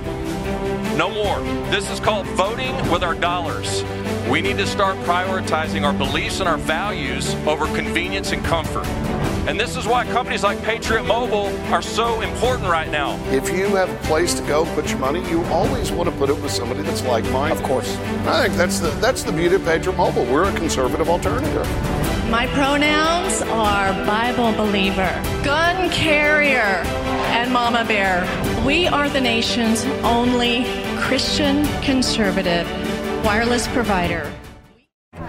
No 0.97 1.11
more. 1.11 1.41
This 1.71 1.91
is 1.91 2.01
called 2.01 2.27
voting 2.29 2.75
with 2.91 3.03
our 3.03 3.15
dollars. 3.15 3.83
We 4.29 4.41
need 4.41 4.59
to 4.59 4.67
start 4.67 4.97
prioritizing 4.99 5.85
our 5.85 5.93
beliefs 5.93 6.41
and 6.41 6.49
our 6.49 6.59
values 6.59 7.35
over 7.47 7.67
convenience 7.67 8.33
and 8.33 8.45
comfort. 8.45 8.87
And 9.49 9.59
this 9.59 9.79
is 9.79 9.87
why 9.87 10.05
companies 10.05 10.43
like 10.43 10.63
Patriot 10.63 11.05
Mobile 11.05 11.47
are 11.73 11.81
so 11.81 12.21
important 12.21 12.69
right 12.69 12.91
now. 12.91 13.19
If 13.33 13.49
you 13.49 13.77
have 13.77 13.89
a 13.89 14.07
place 14.07 14.35
to 14.35 14.47
go 14.47 14.67
put 14.75 14.91
your 14.91 14.99
money, 14.99 15.27
you 15.31 15.43
always 15.45 15.91
want 15.91 16.11
to 16.11 16.15
put 16.17 16.29
it 16.29 16.39
with 16.43 16.53
somebody 16.53 16.83
that's 16.83 17.03
like 17.05 17.25
minded. 17.31 17.57
Of 17.57 17.65
course. 17.65 17.97
I 18.27 18.43
think 18.43 18.59
that's 18.59 18.79
the 18.79 18.91
that's 19.01 19.23
the 19.23 19.33
beauty 19.33 19.55
of 19.55 19.65
Patriot 19.65 19.97
Mobile. 19.97 20.27
We're 20.27 20.51
a 20.51 20.55
conservative 20.55 21.09
alternative. 21.09 21.67
My 22.31 22.47
pronouns 22.49 23.41
are 23.41 23.95
Bible 24.05 24.53
believer, 24.53 25.11
gun 25.43 25.91
carrier, 25.93 26.85
and 27.33 27.51
mama 27.51 27.87
bear. 27.87 28.29
We 28.67 28.87
are 28.87 29.09
the 29.09 29.23
nation's 29.23 29.87
only 30.05 30.65
Christian 30.99 31.65
conservative 31.81 32.69
wireless 33.25 33.67
provider. 33.69 34.31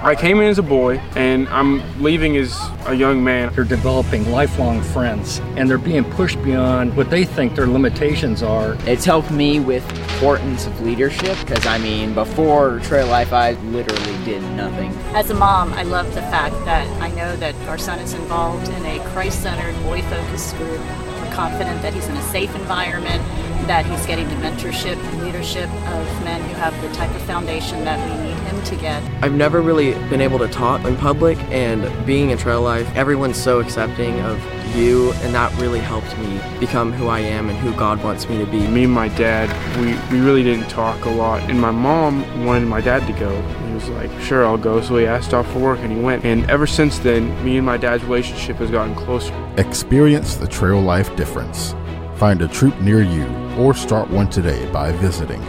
I 0.01 0.15
came 0.15 0.39
in 0.39 0.47
as 0.47 0.57
a 0.57 0.63
boy 0.63 0.97
and 1.17 1.45
I'm 1.49 2.01
leaving 2.01 2.37
as 2.37 2.57
a 2.85 2.93
young 2.93 3.21
man. 3.21 3.53
They're 3.53 3.65
developing 3.65 4.31
lifelong 4.31 4.81
friends 4.81 5.39
and 5.57 5.69
they're 5.69 5.77
being 5.77 6.05
pushed 6.11 6.41
beyond 6.41 6.95
what 6.95 7.09
they 7.09 7.25
think 7.25 7.55
their 7.55 7.67
limitations 7.67 8.41
are. 8.41 8.77
It's 8.85 9.03
helped 9.03 9.29
me 9.29 9.59
with 9.59 9.83
importance 10.13 10.67
of 10.67 10.79
leadership 10.79 11.37
because 11.41 11.65
I 11.65 11.79
mean 11.79 12.13
before 12.13 12.79
Trail 12.79 13.07
Life 13.07 13.33
I 13.33 13.51
literally 13.51 14.23
did 14.23 14.41
nothing. 14.55 14.91
As 15.13 15.31
a 15.31 15.33
mom, 15.33 15.73
I 15.73 15.83
love 15.83 16.07
the 16.15 16.21
fact 16.21 16.55
that 16.63 16.87
I 17.01 17.09
know 17.09 17.35
that 17.35 17.53
our 17.67 17.77
son 17.77 17.99
is 17.99 18.13
involved 18.13 18.69
in 18.69 18.85
a 18.85 18.99
Christ-centered, 19.09 19.75
boy-focused 19.83 20.55
group. 20.55 20.79
We're 20.79 21.33
confident 21.33 21.81
that 21.81 21.93
he's 21.93 22.07
in 22.07 22.15
a 22.15 22.23
safe 22.23 22.55
environment, 22.55 23.21
that 23.67 23.85
he's 23.85 24.05
getting 24.05 24.29
the 24.29 24.35
mentorship 24.35 24.95
and 24.95 25.23
leadership 25.23 25.69
of 25.69 26.23
men 26.23 26.41
who 26.41 26.55
have 26.55 26.81
the 26.81 26.89
type 26.95 27.13
of 27.13 27.21
foundation 27.23 27.83
that 27.83 27.99
we 27.99 28.23
need 28.23 28.28
him 28.59 28.65
home 28.65 28.77
to 28.77 28.81
get. 28.81 29.23
I've 29.23 29.33
never 29.33 29.61
really 29.61 29.93
been 30.09 30.21
able 30.21 30.39
to 30.39 30.47
talk 30.47 30.83
in 30.85 30.95
public, 30.97 31.37
and 31.51 32.05
being 32.05 32.29
in 32.29 32.37
trail 32.37 32.61
life, 32.61 32.89
everyone's 32.95 33.37
so 33.37 33.59
accepting 33.59 34.19
of 34.21 34.39
you, 34.75 35.11
and 35.13 35.33
that 35.33 35.53
really 35.59 35.79
helped 35.79 36.17
me 36.19 36.39
become 36.59 36.91
who 36.91 37.07
I 37.07 37.19
am 37.19 37.49
and 37.49 37.57
who 37.57 37.73
God 37.73 38.03
wants 38.03 38.29
me 38.29 38.37
to 38.37 38.45
be. 38.45 38.67
Me 38.67 38.83
and 38.83 38.93
my 38.93 39.07
dad, 39.09 39.49
we, 39.77 39.93
we 40.15 40.23
really 40.23 40.43
didn't 40.43 40.69
talk 40.69 41.05
a 41.05 41.09
lot, 41.09 41.41
and 41.49 41.59
my 41.59 41.71
mom 41.71 42.45
wanted 42.45 42.67
my 42.67 42.81
dad 42.81 43.05
to 43.07 43.13
go. 43.13 43.41
He 43.67 43.73
was 43.73 43.89
like, 43.89 44.21
sure, 44.21 44.45
I'll 44.45 44.57
go. 44.57 44.81
So 44.81 44.97
he 44.97 45.05
asked 45.05 45.33
off 45.33 45.51
for 45.51 45.59
work 45.59 45.79
and 45.79 45.91
he 45.91 45.99
went. 45.99 46.25
And 46.25 46.49
ever 46.49 46.67
since 46.67 46.99
then, 46.99 47.43
me 47.43 47.57
and 47.57 47.65
my 47.65 47.77
dad's 47.77 48.03
relationship 48.03 48.57
has 48.57 48.69
gotten 48.69 48.93
closer. 48.93 49.33
Experience 49.57 50.35
the 50.35 50.47
trail 50.47 50.81
life 50.81 51.15
difference. 51.15 51.75
Find 52.15 52.41
a 52.41 52.47
troop 52.47 52.79
near 52.81 53.01
you 53.01 53.25
or 53.57 53.73
start 53.73 54.09
one 54.09 54.29
today 54.29 54.69
by 54.71 54.91
visiting 54.93 55.41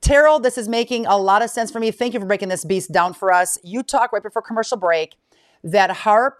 Terral, 0.00 0.40
this 0.40 0.56
is 0.56 0.68
making 0.68 1.06
a 1.06 1.16
lot 1.16 1.42
of 1.42 1.50
sense 1.50 1.70
for 1.70 1.80
me. 1.80 1.90
Thank 1.90 2.14
you 2.14 2.20
for 2.20 2.26
breaking 2.26 2.48
this 2.48 2.64
beast 2.64 2.92
down 2.92 3.12
for 3.12 3.32
us. 3.32 3.58
You 3.64 3.82
talk 3.82 4.12
right 4.12 4.22
before 4.22 4.42
commercial 4.42 4.76
break 4.76 5.16
that 5.64 5.90
HAARP, 5.90 6.34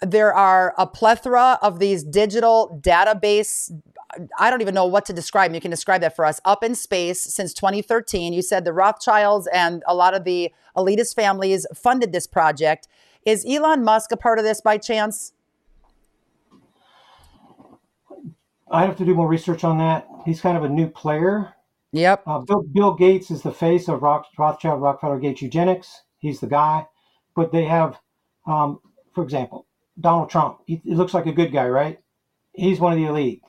there 0.00 0.32
are 0.32 0.74
a 0.78 0.86
plethora 0.86 1.58
of 1.62 1.78
these 1.78 2.02
digital 2.02 2.80
database 2.82 3.70
I 4.38 4.50
don't 4.50 4.60
even 4.60 4.74
know 4.74 4.86
what 4.86 5.06
to 5.06 5.12
describe. 5.12 5.54
You 5.54 5.60
can 5.60 5.70
describe 5.70 6.00
that 6.02 6.14
for 6.14 6.24
us. 6.24 6.40
Up 6.44 6.62
in 6.62 6.74
space 6.74 7.20
since 7.20 7.54
2013. 7.54 8.32
You 8.32 8.42
said 8.42 8.64
the 8.64 8.72
Rothschilds 8.72 9.48
and 9.52 9.82
a 9.86 9.94
lot 9.94 10.14
of 10.14 10.24
the 10.24 10.52
elitist 10.76 11.14
families 11.14 11.66
funded 11.74 12.12
this 12.12 12.26
project. 12.26 12.88
Is 13.24 13.44
Elon 13.48 13.84
Musk 13.84 14.12
a 14.12 14.16
part 14.16 14.38
of 14.38 14.44
this 14.44 14.60
by 14.60 14.78
chance? 14.78 15.32
I 18.70 18.84
have 18.84 18.96
to 18.96 19.04
do 19.04 19.14
more 19.14 19.28
research 19.28 19.64
on 19.64 19.78
that. 19.78 20.06
He's 20.24 20.40
kind 20.40 20.56
of 20.56 20.64
a 20.64 20.68
new 20.68 20.88
player. 20.88 21.54
Yep. 21.92 22.22
Uh, 22.26 22.38
Bill, 22.40 22.62
Bill, 22.62 22.94
Gates 22.94 23.30
is 23.30 23.42
the 23.42 23.52
face 23.52 23.86
of 23.86 24.02
Rock, 24.02 24.26
Rothschild 24.38 24.80
Rockefeller 24.80 25.18
Gates 25.18 25.42
eugenics. 25.42 26.02
He's 26.18 26.40
the 26.40 26.46
guy. 26.46 26.86
But 27.36 27.52
they 27.52 27.64
have, 27.64 27.98
um, 28.46 28.80
for 29.14 29.22
example, 29.22 29.66
Donald 30.00 30.30
Trump. 30.30 30.58
He, 30.66 30.80
he 30.84 30.94
looks 30.94 31.14
like 31.14 31.26
a 31.26 31.32
good 31.32 31.52
guy, 31.52 31.68
right? 31.68 32.00
He's 32.52 32.80
one 32.80 32.92
of 32.92 32.98
the 32.98 33.06
elite 33.06 33.42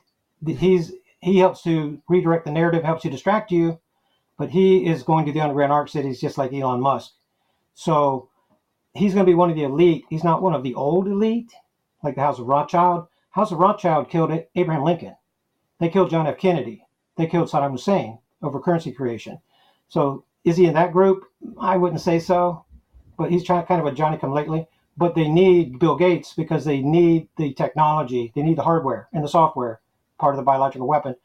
he's 0.46 0.92
he 1.20 1.38
helps 1.38 1.62
to 1.62 2.02
redirect 2.08 2.44
the 2.44 2.50
narrative, 2.50 2.84
helps 2.84 3.02
to 3.02 3.10
distract 3.10 3.50
you, 3.50 3.78
but 4.36 4.50
he 4.50 4.86
is 4.86 5.02
going 5.02 5.24
to 5.24 5.32
the 5.32 5.40
underground 5.40 5.72
arc 5.72 5.88
cities 5.88 6.20
just 6.20 6.36
like 6.36 6.52
Elon 6.52 6.80
Musk. 6.80 7.12
So 7.74 8.28
he's 8.92 9.14
going 9.14 9.24
to 9.24 9.30
be 9.30 9.34
one 9.34 9.48
of 9.48 9.56
the 9.56 9.62
elite. 9.62 10.04
He's 10.10 10.24
not 10.24 10.42
one 10.42 10.54
of 10.54 10.62
the 10.62 10.74
old 10.74 11.08
elite, 11.08 11.52
like 12.02 12.14
the 12.14 12.20
House 12.20 12.38
of 12.38 12.46
Rothschild. 12.46 13.06
House 13.30 13.52
of 13.52 13.58
Rothschild 13.58 14.10
killed 14.10 14.38
Abraham 14.54 14.84
Lincoln. 14.84 15.16
They 15.80 15.88
killed 15.88 16.10
John 16.10 16.26
F. 16.26 16.36
Kennedy. 16.36 16.84
They 17.16 17.26
killed 17.26 17.48
Saddam 17.48 17.72
Hussein 17.72 18.18
over 18.42 18.60
currency 18.60 18.92
creation. 18.92 19.38
So 19.88 20.24
is 20.44 20.58
he 20.58 20.66
in 20.66 20.74
that 20.74 20.92
group? 20.92 21.24
I 21.58 21.78
wouldn't 21.78 22.02
say 22.02 22.18
so, 22.18 22.66
but 23.16 23.30
he's 23.30 23.44
trying 23.44 23.64
kind 23.64 23.80
of 23.80 23.86
a 23.86 23.92
Johnny 23.96 24.18
come 24.18 24.32
lately. 24.32 24.68
But 24.96 25.14
they 25.14 25.28
need 25.28 25.78
Bill 25.78 25.96
Gates 25.96 26.34
because 26.34 26.64
they 26.64 26.80
need 26.80 27.28
the 27.36 27.52
technology, 27.54 28.32
they 28.34 28.42
need 28.42 28.58
the 28.58 28.62
hardware 28.62 29.08
and 29.12 29.24
the 29.24 29.28
software 29.28 29.80
part 30.18 30.34
of 30.34 30.36
the 30.36 30.44
biological 30.44 30.86
weapon. 30.86 31.16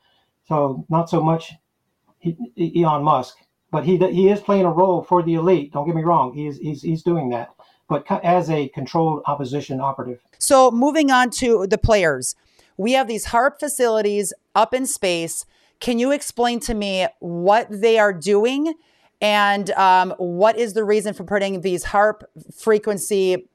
So 0.48 0.86
not 0.90 1.10
so 1.10 1.22
much 1.22 1.54
Elon 2.58 3.04
Musk, 3.04 3.38
but 3.72 3.86
he 3.86 3.98
he 3.98 4.30
is 4.30 4.40
playing 4.40 4.66
a 4.66 4.72
role 4.72 5.04
for 5.04 5.22
the 5.22 5.36
elite. 5.36 5.72
Don't 5.72 5.86
get 5.86 5.96
me 5.96 6.04
wrong, 6.04 6.34
he's 6.34 6.58
he's 6.58 6.82
he's 6.82 7.04
doing 7.04 7.30
that, 7.30 7.50
but 7.88 8.06
as 8.24 8.50
a 8.50 8.70
controlled 8.70 9.22
opposition 9.28 9.80
operative. 9.80 10.20
So 10.40 10.72
moving 10.72 11.12
on 11.12 11.30
to 11.32 11.68
the 11.68 11.78
players, 11.78 12.36
we 12.78 12.94
have 12.94 13.08
these 13.08 13.28
HAARP 13.28 13.60
facilities 13.60 14.34
up 14.56 14.74
in 14.74 14.86
space. 14.86 15.46
Can 15.80 16.00
you 16.00 16.12
explain 16.12 16.60
to 16.62 16.74
me 16.74 17.08
what 17.20 17.68
they 17.70 18.00
are 18.00 18.14
doing? 18.14 18.74
And 19.22 19.72
um, 19.72 20.12
what 20.18 20.58
is 20.58 20.74
the 20.74 20.84
reason 20.84 21.14
for 21.14 21.24
putting 21.24 21.62
these 21.62 21.84
HAARP 21.86 22.24
frequency 22.56 23.50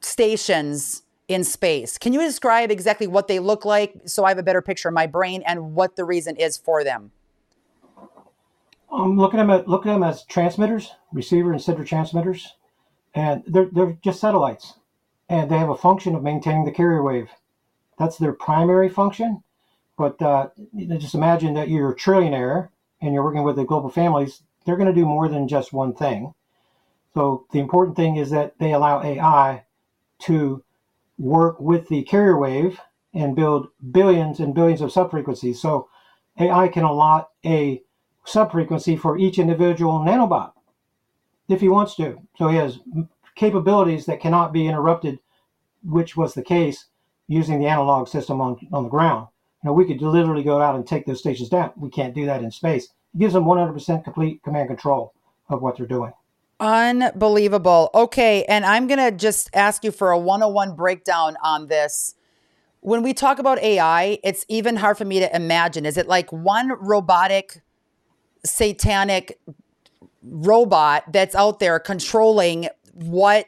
stations 0.00 1.02
in 1.28 1.44
space. 1.44 1.96
Can 1.98 2.12
you 2.12 2.20
describe 2.20 2.70
exactly 2.70 3.06
what 3.06 3.28
they 3.28 3.38
look 3.38 3.64
like 3.64 3.94
so 4.04 4.24
I 4.24 4.28
have 4.28 4.38
a 4.38 4.42
better 4.42 4.62
picture 4.62 4.88
in 4.88 4.94
my 4.94 5.06
brain 5.06 5.42
and 5.46 5.74
what 5.74 5.96
the 5.96 6.04
reason 6.04 6.36
is 6.36 6.56
for 6.58 6.84
them? 6.84 7.12
I'm 8.92 9.16
looking 9.16 9.40
at 9.40 9.46
them, 9.46 9.64
looking 9.66 9.90
at 9.90 9.94
them 9.94 10.02
as 10.04 10.24
transmitters, 10.24 10.92
receiver 11.12 11.52
and 11.52 11.60
sender 11.60 11.84
transmitters, 11.84 12.54
and 13.14 13.42
they're, 13.46 13.68
they're 13.72 13.98
just 14.04 14.20
satellites. 14.20 14.74
And 15.28 15.50
they 15.50 15.58
have 15.58 15.70
a 15.70 15.76
function 15.76 16.14
of 16.14 16.22
maintaining 16.22 16.64
the 16.64 16.70
carrier 16.70 17.02
wave. 17.02 17.30
That's 17.98 18.18
their 18.18 18.34
primary 18.34 18.88
function. 18.88 19.42
But 19.96 20.20
uh, 20.20 20.48
just 20.98 21.14
imagine 21.14 21.54
that 21.54 21.68
you're 21.68 21.92
a 21.92 21.96
trillionaire 21.96 22.68
and 23.04 23.14
you're 23.14 23.24
working 23.24 23.44
with 23.44 23.56
the 23.56 23.64
global 23.64 23.90
families. 23.90 24.42
They're 24.64 24.76
going 24.76 24.88
to 24.88 25.00
do 25.00 25.06
more 25.06 25.28
than 25.28 25.48
just 25.48 25.72
one 25.72 25.94
thing. 25.94 26.34
So 27.14 27.46
the 27.52 27.60
important 27.60 27.96
thing 27.96 28.16
is 28.16 28.30
that 28.30 28.58
they 28.58 28.72
allow 28.72 29.02
AI 29.02 29.64
to 30.20 30.64
work 31.18 31.60
with 31.60 31.88
the 31.88 32.02
carrier 32.02 32.36
wave 32.36 32.80
and 33.12 33.36
build 33.36 33.68
billions 33.92 34.40
and 34.40 34.54
billions 34.54 34.80
of 34.80 34.90
subfrequencies. 34.90 35.56
So 35.56 35.88
AI 36.38 36.68
can 36.68 36.82
allot 36.82 37.28
a 37.44 37.82
subfrequency 38.26 38.98
for 38.98 39.18
each 39.18 39.38
individual 39.38 40.00
nanobot 40.00 40.52
if 41.48 41.60
he 41.60 41.68
wants 41.68 41.94
to. 41.96 42.20
So 42.36 42.48
he 42.48 42.56
has 42.56 42.80
capabilities 43.36 44.06
that 44.06 44.20
cannot 44.20 44.52
be 44.52 44.66
interrupted, 44.66 45.20
which 45.84 46.16
was 46.16 46.34
the 46.34 46.42
case 46.42 46.86
using 47.28 47.60
the 47.60 47.66
analog 47.66 48.08
system 48.08 48.40
on, 48.40 48.56
on 48.72 48.84
the 48.84 48.88
ground. 48.88 49.28
Know, 49.64 49.72
we 49.72 49.86
could 49.86 50.02
literally 50.02 50.42
go 50.42 50.60
out 50.60 50.74
and 50.74 50.86
take 50.86 51.06
those 51.06 51.20
stations 51.20 51.48
down. 51.48 51.72
We 51.76 51.88
can't 51.88 52.14
do 52.14 52.26
that 52.26 52.42
in 52.42 52.50
space. 52.50 52.84
It 53.14 53.18
gives 53.18 53.32
them 53.32 53.44
100% 53.44 54.04
complete 54.04 54.42
command 54.42 54.68
control 54.68 55.14
of 55.48 55.62
what 55.62 55.78
they're 55.78 55.86
doing. 55.86 56.12
Unbelievable. 56.60 57.90
Okay. 57.94 58.44
And 58.44 58.66
I'm 58.66 58.86
going 58.86 58.98
to 58.98 59.10
just 59.10 59.48
ask 59.54 59.82
you 59.82 59.90
for 59.90 60.10
a 60.10 60.18
101 60.18 60.76
breakdown 60.76 61.36
on 61.42 61.68
this. 61.68 62.14
When 62.80 63.02
we 63.02 63.14
talk 63.14 63.38
about 63.38 63.58
AI, 63.60 64.18
it's 64.22 64.44
even 64.48 64.76
hard 64.76 64.98
for 64.98 65.06
me 65.06 65.18
to 65.18 65.34
imagine. 65.34 65.86
Is 65.86 65.96
it 65.96 66.06
like 66.06 66.30
one 66.30 66.72
robotic, 66.78 67.62
satanic 68.44 69.40
robot 70.22 71.04
that's 71.10 71.34
out 71.34 71.58
there 71.58 71.78
controlling 71.78 72.68
what, 72.92 73.46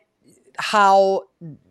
how 0.59 1.25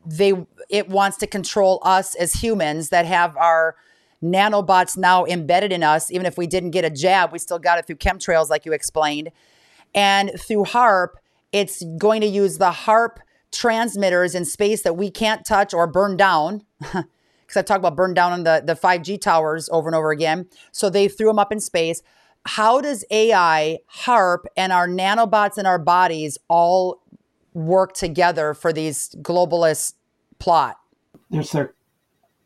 they, 0.06 0.34
it 0.70 0.88
wants 0.88 1.18
to 1.18 1.28
control 1.28 1.80
us 1.82 2.14
as 2.16 2.34
humans 2.34 2.90
that 2.90 3.08
have 3.08 3.36
our 3.38 3.76
nanobots 4.24 4.98
now 4.98 5.26
embedded 5.26 5.72
in 5.72 5.84
us? 5.84 6.12
Even 6.12 6.26
if 6.26 6.38
we 6.38 6.48
didn't 6.48 6.72
get 6.72 6.86
a 6.86 6.90
jab, 6.90 7.32
we 7.32 7.40
still 7.40 7.60
got 7.60 7.80
it 7.80 7.88
through 7.88 7.98
chemtrails, 7.98 8.50
like 8.50 8.66
you 8.66 8.74
explained. 8.74 9.32
And 9.94 10.32
through 10.40 10.66
HAARP, 10.66 11.10
it's 11.52 11.84
going 11.98 12.22
to 12.22 12.28
use 12.28 12.58
the 12.58 12.72
HAARP 12.72 13.18
transmitters 13.52 14.36
in 14.36 14.46
space 14.46 14.82
that 14.84 14.98
we 14.98 15.10
can't 15.10 15.46
touch 15.46 15.74
or 15.74 15.88
burn 15.88 16.18
down. 16.18 16.64
Because 17.46 17.60
I 17.60 17.62
talk 17.62 17.78
about 17.78 17.96
burn 17.96 18.16
down 18.16 18.32
on 18.32 18.44
the, 18.44 18.64
the 18.66 18.74
5G 18.74 19.22
towers 19.22 19.70
over 19.72 19.88
and 19.88 19.96
over 19.96 20.10
again. 20.10 20.48
So 20.72 20.90
they 20.90 21.08
threw 21.08 21.28
them 21.28 21.38
up 21.38 21.52
in 21.52 21.60
space. 21.60 22.02
How 22.46 22.82
does 22.82 23.06
AI, 23.12 23.78
HAARP, 24.04 24.46
and 24.58 24.74
our 24.74 24.88
nanobots 24.88 25.60
in 25.60 25.68
our 25.68 25.78
bodies 25.78 26.40
all 26.48 27.04
work 27.54 27.94
together 27.94 28.56
for 28.56 28.74
these 28.74 29.16
globalist 29.22 29.94
plot? 30.40 30.78
There's 31.30 31.52
their 31.52 31.76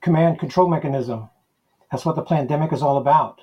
command 0.01 0.39
control 0.39 0.67
mechanism. 0.67 1.29
That's 1.91 2.05
what 2.05 2.15
the 2.15 2.21
pandemic 2.21 2.71
is 2.71 2.81
all 2.81 2.97
about. 2.97 3.41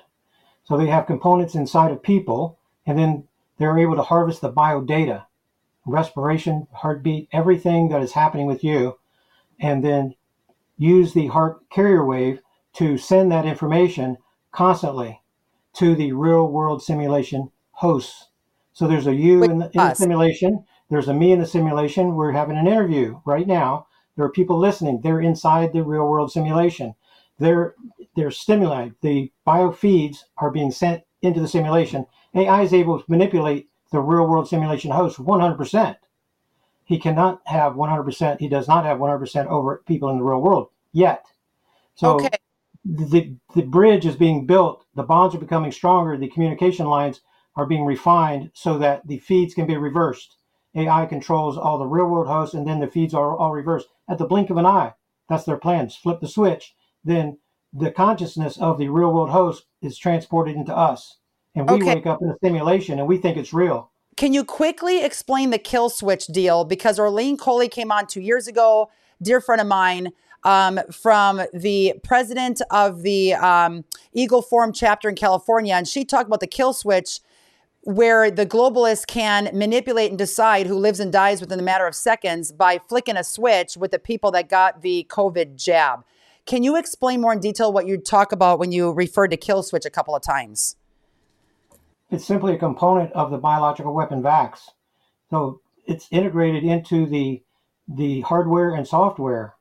So 0.63 0.77
they 0.77 0.87
have 0.87 1.07
components 1.07 1.55
inside 1.55 1.91
of 1.91 2.03
people, 2.03 2.59
and 2.85 2.97
then 2.97 3.27
they're 3.57 3.77
able 3.77 3.95
to 3.95 4.03
harvest 4.03 4.41
the 4.41 4.49
bio 4.49 4.81
data, 4.81 5.25
respiration, 5.85 6.67
heartbeat, 6.73 7.29
everything 7.31 7.89
that 7.89 8.01
is 8.01 8.13
happening 8.13 8.47
with 8.47 8.63
you, 8.63 8.97
and 9.59 9.83
then 9.83 10.15
use 10.77 11.13
the 11.13 11.27
heart 11.27 11.69
carrier 11.69 12.05
wave 12.05 12.41
to 12.73 12.97
send 12.97 13.31
that 13.31 13.45
information 13.45 14.17
constantly 14.51 15.21
to 15.73 15.95
the 15.95 16.11
real 16.11 16.47
world 16.47 16.83
simulation 16.83 17.51
hosts. 17.71 18.27
So 18.73 18.87
there's 18.87 19.07
a 19.07 19.13
you 19.15 19.43
in 19.43 19.59
the, 19.59 19.65
in 19.65 19.71
the 19.73 19.93
simulation, 19.93 20.65
there's 20.89 21.07
a 21.07 21.13
me 21.13 21.31
in 21.31 21.39
the 21.39 21.45
simulation. 21.45 22.15
We're 22.15 22.31
having 22.31 22.57
an 22.57 22.67
interview 22.67 23.19
right 23.25 23.47
now. 23.47 23.87
There 24.15 24.25
are 24.25 24.31
people 24.31 24.57
listening. 24.57 25.01
They're 25.01 25.19
inside 25.19 25.73
the 25.73 25.83
real 25.83 26.07
world 26.07 26.31
simulation. 26.31 26.95
They're 27.39 27.75
they're 28.15 28.31
stimuli. 28.31 28.89
The 29.01 29.31
bio 29.45 29.71
feeds 29.71 30.25
are 30.37 30.51
being 30.51 30.71
sent 30.71 31.03
into 31.21 31.39
the 31.39 31.47
simulation. 31.47 32.05
AI 32.33 32.63
is 32.63 32.73
able 32.73 32.99
to 32.99 33.05
manipulate 33.11 33.69
the 33.91 33.99
real 33.99 34.27
world 34.27 34.47
simulation 34.47 34.91
host 34.91 35.17
100%. 35.17 35.95
He 36.83 36.99
cannot 36.99 37.41
have 37.45 37.73
100%. 37.73 38.39
He 38.39 38.47
does 38.47 38.67
not 38.67 38.85
have 38.85 38.97
100% 38.97 39.47
over 39.47 39.83
people 39.85 40.09
in 40.09 40.17
the 40.17 40.23
real 40.23 40.41
world 40.41 40.69
yet. 40.93 41.25
So 41.95 42.15
okay. 42.15 42.29
the 42.85 43.35
the 43.55 43.63
bridge 43.63 44.05
is 44.05 44.15
being 44.15 44.45
built. 44.45 44.85
The 44.95 45.03
bonds 45.03 45.35
are 45.35 45.39
becoming 45.39 45.71
stronger. 45.71 46.17
The 46.17 46.29
communication 46.29 46.87
lines 46.87 47.21
are 47.55 47.65
being 47.65 47.85
refined 47.85 48.51
so 48.53 48.77
that 48.77 49.05
the 49.07 49.17
feeds 49.17 49.53
can 49.53 49.65
be 49.65 49.75
reversed. 49.77 50.37
AI 50.75 51.07
controls 51.07 51.57
all 51.57 51.79
the 51.79 51.87
real 51.87 52.05
world 52.05 52.27
hosts, 52.27 52.53
and 52.53 52.67
then 52.67 52.79
the 52.79 52.87
feeds 52.87 53.13
are 53.13 53.35
all 53.35 53.51
reversed 53.51 53.87
at 54.07 54.19
the 54.19 54.25
blink 54.25 54.49
of 54.51 54.57
an 54.57 54.65
eye. 54.65 54.93
That's 55.27 55.43
their 55.43 55.57
plans. 55.57 55.95
Flip 55.95 56.19
the 56.21 56.27
switch, 56.27 56.75
then 57.07 57.37
the 57.73 57.91
consciousness 57.91 58.57
of 58.57 58.77
the 58.77 58.89
real 58.89 59.13
world 59.13 59.29
host 59.29 59.65
is 59.81 59.97
transported 59.97 60.55
into 60.55 60.75
us, 60.75 61.17
and 61.55 61.69
we 61.69 61.77
okay. 61.77 61.95
wake 61.95 62.05
up 62.05 62.21
in 62.21 62.29
a 62.29 62.35
simulation 62.43 62.99
and 62.99 63.07
we 63.07 63.17
think 63.17 63.37
it's 63.37 63.53
real. 63.53 63.91
Can 64.15 64.33
you 64.33 64.43
quickly 64.43 65.03
explain 65.03 65.51
the 65.51 65.59
kill 65.59 65.89
switch 65.89 66.25
deal? 66.27 66.65
Because 66.65 66.99
Orlean 66.99 67.37
Coley 67.37 67.69
came 67.69 67.91
on 67.91 68.07
two 68.07 68.21
years 68.21 68.47
ago, 68.47 68.89
dear 69.21 69.39
friend 69.39 69.61
of 69.61 69.67
mine, 69.67 70.11
um, 70.43 70.79
from 70.91 71.41
the 71.53 71.93
president 72.03 72.61
of 72.71 73.03
the 73.03 73.33
um, 73.35 73.85
Eagle 74.13 74.41
Forum 74.41 74.73
chapter 74.73 75.07
in 75.09 75.15
California, 75.15 75.75
and 75.75 75.87
she 75.87 76.03
talked 76.03 76.27
about 76.27 76.39
the 76.39 76.47
kill 76.47 76.73
switch 76.73 77.19
where 77.81 78.29
the 78.29 78.45
globalists 78.45 79.07
can 79.07 79.49
manipulate 79.53 80.09
and 80.09 80.17
decide 80.17 80.67
who 80.67 80.77
lives 80.77 80.99
and 80.99 81.13
dies 81.13 81.39
within 81.39 81.59
a 81.59 81.63
matter 81.63 81.87
of 81.87 81.95
seconds 81.95 82.51
by 82.51 82.77
flicking 82.77 83.15
a 83.15 83.23
switch 83.23 83.77
with 83.77 83.91
the 83.91 83.99
people 83.99 84.29
that 84.31 84.49
got 84.49 84.81
the 84.81 85.07
COVID 85.09 85.55
jab. 85.55 86.03
Can 86.47 86.63
you 86.63 86.77
explain 86.77 87.19
more 87.19 87.33
in 87.33 87.41
detail 87.41 87.73
what 87.73 87.87
you 87.87 87.97
talk 87.97 88.31
about 88.31 88.57
when 88.57 88.71
you 88.71 88.93
referred 88.93 89.31
to 89.31 89.37
kill 89.37 89.63
switch 89.63 89.85
a 89.85 89.89
couple 89.89 90.15
of 90.15 90.21
times? 90.23 90.77
It's 92.09 92.25
simply 92.25 92.53
a 92.53 92.57
component 92.57 93.11
of 93.11 93.31
the 93.31 93.37
biological 93.37 93.93
weapon 93.93 94.23
vax. 94.23 94.69
So 95.29 95.59
it's 95.85 96.07
integrated 96.09 96.63
into 96.63 97.05
the 97.05 97.43
the 97.85 98.21
hardware 98.21 98.73
and 98.73 98.87
software 98.87 99.55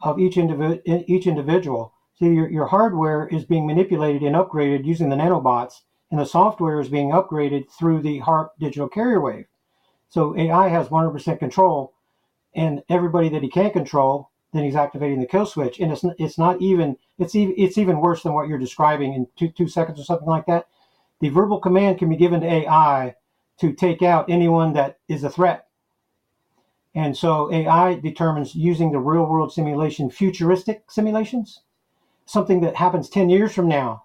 of 0.00 0.18
each 0.18 0.38
individual 0.38 0.80
each 0.86 1.26
individual. 1.26 1.92
So 2.14 2.24
your, 2.24 2.48
your 2.48 2.66
hardware 2.66 3.28
is 3.28 3.44
being 3.44 3.66
manipulated 3.66 4.22
and 4.22 4.34
upgraded 4.34 4.86
using 4.86 5.10
the 5.10 5.16
nanobots 5.16 5.82
and 6.10 6.18
the 6.18 6.24
software 6.24 6.80
is 6.80 6.88
being 6.88 7.10
upgraded 7.10 7.70
through 7.70 8.00
the 8.00 8.20
HAARP 8.20 8.50
digital 8.58 8.88
carrier 8.88 9.20
wave. 9.20 9.46
So 10.08 10.34
AI 10.36 10.68
has 10.68 10.88
100% 10.88 11.38
control, 11.38 11.94
and 12.54 12.82
everybody 12.90 13.30
that 13.30 13.42
he 13.42 13.48
can't 13.48 13.72
control, 13.72 14.30
then 14.52 14.64
he's 14.64 14.76
activating 14.76 15.20
the 15.20 15.26
kill 15.26 15.46
switch. 15.46 15.80
And 15.80 15.90
it's 15.92 16.04
it's 16.18 16.38
not 16.38 16.60
even 16.60 16.96
it's 17.18 17.34
even 17.34 17.54
it's 17.56 17.78
even 17.78 18.00
worse 18.00 18.22
than 18.22 18.34
what 18.34 18.48
you're 18.48 18.58
describing 18.58 19.14
in 19.14 19.26
two 19.36 19.48
two 19.48 19.68
seconds 19.68 19.98
or 19.98 20.04
something 20.04 20.28
like 20.28 20.46
that. 20.46 20.68
The 21.20 21.30
verbal 21.30 21.60
command 21.60 21.98
can 21.98 22.08
be 22.08 22.16
given 22.16 22.40
to 22.40 22.46
AI 22.46 23.14
to 23.58 23.72
take 23.72 24.02
out 24.02 24.28
anyone 24.28 24.72
that 24.74 24.98
is 25.08 25.24
a 25.24 25.30
threat. 25.30 25.68
And 26.94 27.16
so 27.16 27.50
AI 27.52 27.94
determines 27.94 28.54
using 28.54 28.92
the 28.92 28.98
real 28.98 29.24
world 29.24 29.52
simulation, 29.52 30.10
futuristic 30.10 30.90
simulations, 30.90 31.62
something 32.26 32.60
that 32.60 32.76
happens 32.76 33.08
10 33.08 33.30
years 33.30 33.54
from 33.54 33.66
now 33.66 34.04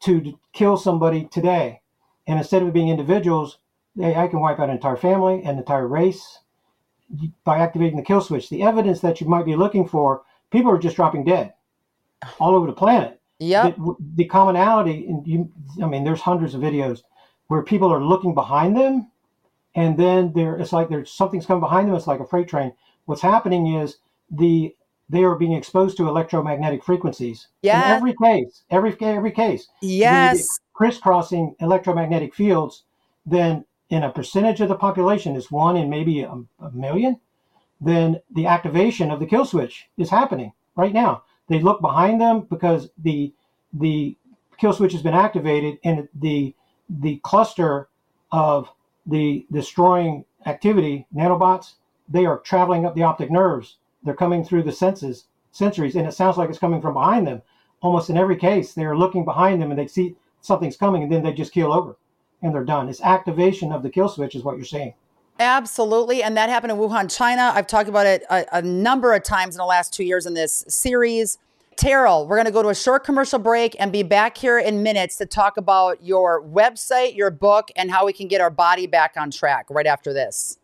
to 0.00 0.38
kill 0.52 0.76
somebody 0.76 1.26
today. 1.26 1.82
And 2.26 2.38
instead 2.38 2.62
of 2.62 2.72
being 2.72 2.88
individuals, 2.88 3.58
AI 4.00 4.26
can 4.26 4.40
wipe 4.40 4.58
out 4.58 4.68
an 4.68 4.76
entire 4.76 4.96
family, 4.96 5.42
an 5.44 5.58
entire 5.58 5.86
race 5.86 6.40
by 7.44 7.58
activating 7.58 7.96
the 7.96 8.04
kill 8.04 8.20
switch. 8.20 8.50
The 8.50 8.62
evidence 8.62 9.00
that 9.00 9.20
you 9.20 9.28
might 9.28 9.44
be 9.44 9.56
looking 9.56 9.86
for, 9.86 10.22
people 10.50 10.70
are 10.70 10.78
just 10.78 10.96
dropping 10.96 11.24
dead 11.24 11.54
all 12.38 12.54
over 12.54 12.66
the 12.66 12.72
planet. 12.72 13.20
Yeah. 13.38 13.70
The, 13.70 13.96
the, 14.16 14.24
commonality, 14.24 15.08
you, 15.24 15.50
I 15.82 15.86
mean, 15.86 16.04
there's 16.04 16.20
hundreds 16.20 16.54
of 16.54 16.60
videos 16.60 17.02
where 17.46 17.62
people 17.62 17.92
are 17.92 18.02
looking 18.02 18.34
behind 18.34 18.76
them, 18.76 19.10
and 19.74 19.96
then 19.96 20.32
there, 20.34 20.56
it's 20.56 20.72
like 20.72 20.88
there's 20.88 21.10
something's 21.10 21.46
coming 21.46 21.60
behind 21.60 21.88
them. 21.88 21.94
It's 21.94 22.06
like 22.06 22.20
a 22.20 22.26
freight 22.26 22.48
train. 22.48 22.72
What's 23.04 23.22
happening 23.22 23.76
is 23.76 23.98
the 24.30 24.74
they 25.10 25.24
are 25.24 25.36
being 25.36 25.52
exposed 25.52 25.96
to 25.96 26.08
electromagnetic 26.08 26.84
frequencies. 26.84 27.48
Yeah. 27.62 27.84
In 27.84 27.96
every 27.96 28.14
case, 28.22 28.64
every 28.70 28.96
every 29.00 29.30
case. 29.30 29.68
Yes. 29.80 30.58
Crisscrossing 30.74 31.54
electromagnetic 31.60 32.34
fields, 32.34 32.84
then 33.24 33.64
in 33.90 34.02
a 34.02 34.12
percentage 34.12 34.60
of 34.60 34.68
the 34.68 34.74
population 34.74 35.36
is 35.36 35.50
one 35.50 35.76
in 35.76 35.88
maybe 35.88 36.22
a, 36.22 36.32
a 36.60 36.70
million, 36.72 37.20
then 37.80 38.20
the 38.30 38.46
activation 38.46 39.10
of 39.10 39.20
the 39.20 39.26
kill 39.26 39.44
switch 39.44 39.88
is 39.96 40.10
happening 40.10 40.52
right 40.76 40.92
now. 40.92 41.22
They 41.48 41.60
look 41.60 41.80
behind 41.80 42.20
them 42.20 42.46
because 42.50 42.90
the 42.98 43.32
the 43.72 44.16
kill 44.58 44.72
switch 44.72 44.92
has 44.92 45.02
been 45.02 45.14
activated 45.14 45.78
and 45.84 46.08
the 46.18 46.54
the 46.88 47.20
cluster 47.22 47.88
of 48.32 48.70
the 49.06 49.46
destroying 49.52 50.24
activity 50.46 51.06
nanobots 51.14 51.74
they 52.08 52.24
are 52.24 52.38
traveling 52.38 52.86
up 52.86 52.94
the 52.94 53.02
optic 53.02 53.30
nerves 53.30 53.76
they're 54.02 54.14
coming 54.14 54.44
through 54.44 54.62
the 54.62 54.72
senses, 54.72 55.26
sensories, 55.52 55.94
and 55.94 56.06
it 56.06 56.12
sounds 56.12 56.36
like 56.36 56.48
it's 56.48 56.58
coming 56.58 56.80
from 56.80 56.94
behind 56.94 57.26
them. 57.26 57.42
Almost 57.82 58.10
in 58.10 58.16
every 58.16 58.36
case, 58.36 58.72
they 58.72 58.84
are 58.84 58.96
looking 58.96 59.24
behind 59.24 59.60
them 59.60 59.70
and 59.70 59.78
they 59.78 59.86
see 59.86 60.16
something's 60.40 60.76
coming, 60.76 61.02
and 61.02 61.12
then 61.12 61.22
they 61.22 61.32
just 61.32 61.52
keel 61.52 61.72
over, 61.72 61.96
and 62.42 62.54
they're 62.54 62.64
done. 62.64 62.88
It's 62.88 63.00
activation 63.00 63.72
of 63.72 63.82
the 63.82 63.90
kill 63.90 64.08
switch, 64.08 64.34
is 64.34 64.42
what 64.42 64.56
you're 64.56 64.64
saying. 64.64 64.94
Absolutely. 65.40 66.22
And 66.22 66.36
that 66.36 66.48
happened 66.48 66.72
in 66.72 66.78
Wuhan, 66.78 67.14
China. 67.14 67.52
I've 67.54 67.66
talked 67.66 67.88
about 67.88 68.06
it 68.06 68.24
a, 68.28 68.44
a 68.52 68.62
number 68.62 69.14
of 69.14 69.22
times 69.22 69.54
in 69.54 69.58
the 69.58 69.66
last 69.66 69.92
two 69.92 70.04
years 70.04 70.26
in 70.26 70.34
this 70.34 70.64
series. 70.68 71.38
Terral, 71.76 72.26
we're 72.26 72.36
going 72.36 72.46
to 72.46 72.52
go 72.52 72.62
to 72.62 72.70
a 72.70 72.74
short 72.74 73.04
commercial 73.04 73.38
break 73.38 73.76
and 73.78 73.92
be 73.92 74.02
back 74.02 74.36
here 74.36 74.58
in 74.58 74.82
minutes 74.82 75.16
to 75.18 75.26
talk 75.26 75.56
about 75.56 76.02
your 76.02 76.42
website, 76.42 77.14
your 77.14 77.30
book, 77.30 77.70
and 77.76 77.88
how 77.88 78.04
we 78.04 78.12
can 78.12 78.26
get 78.26 78.40
our 78.40 78.50
body 78.50 78.88
back 78.88 79.14
on 79.16 79.30
track 79.30 79.66
right 79.70 79.86
after 79.86 80.12
this. 80.12 80.58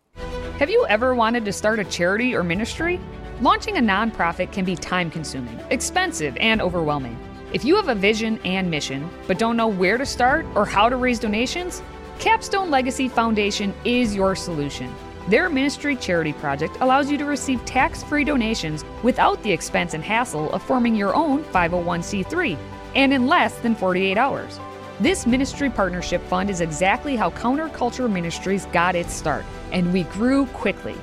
Have 0.59 0.69
you 0.69 0.85
ever 0.89 1.15
wanted 1.15 1.45
to 1.45 1.53
start 1.53 1.79
a 1.79 1.85
charity 1.85 2.35
or 2.35 2.43
ministry? 2.43 2.99
Launching 3.39 3.77
a 3.77 3.81
nonprofit 3.81 4.51
can 4.51 4.65
be 4.65 4.75
time 4.75 5.09
consuming, 5.09 5.57
expensive, 5.69 6.35
and 6.37 6.61
overwhelming. 6.61 7.17
If 7.55 7.63
you 7.63 7.77
have 7.77 7.87
a 7.87 7.95
vision 7.95 8.37
and 8.43 8.69
mission, 8.69 9.09
but 9.27 9.39
don't 9.39 9.55
know 9.55 9.69
where 9.69 9.97
to 9.97 10.05
start 10.05 10.45
or 10.55 10.65
how 10.65 10.89
to 10.89 10.97
raise 10.97 11.19
donations, 11.19 11.81
Capstone 12.19 12.69
Legacy 12.69 13.07
Foundation 13.07 13.73
is 13.85 14.13
your 14.13 14.35
solution. 14.35 14.93
Their 15.29 15.49
ministry 15.49 15.95
charity 15.95 16.33
project 16.33 16.75
allows 16.81 17.09
you 17.09 17.17
to 17.17 17.23
receive 17.23 17.63
tax 17.63 18.03
free 18.03 18.25
donations 18.25 18.83
without 19.03 19.41
the 19.41 19.53
expense 19.53 19.93
and 19.93 20.03
hassle 20.03 20.51
of 20.51 20.63
forming 20.63 20.95
your 20.95 21.15
own 21.15 21.45
501c3 21.45 22.57
and 22.93 23.13
in 23.13 23.25
less 23.25 23.57
than 23.59 23.73
48 23.73 24.17
hours. 24.17 24.59
This 24.99 25.25
ministry 25.25 25.69
partnership 25.69 26.21
fund 26.23 26.49
is 26.49 26.59
exactly 26.59 27.15
how 27.15 27.29
Counterculture 27.29 28.11
Ministries 28.11 28.65
got 28.73 28.95
its 28.95 29.13
start, 29.13 29.45
and 29.71 29.93
we 29.93 30.03
grew 30.03 30.45
quickly. 30.47 30.97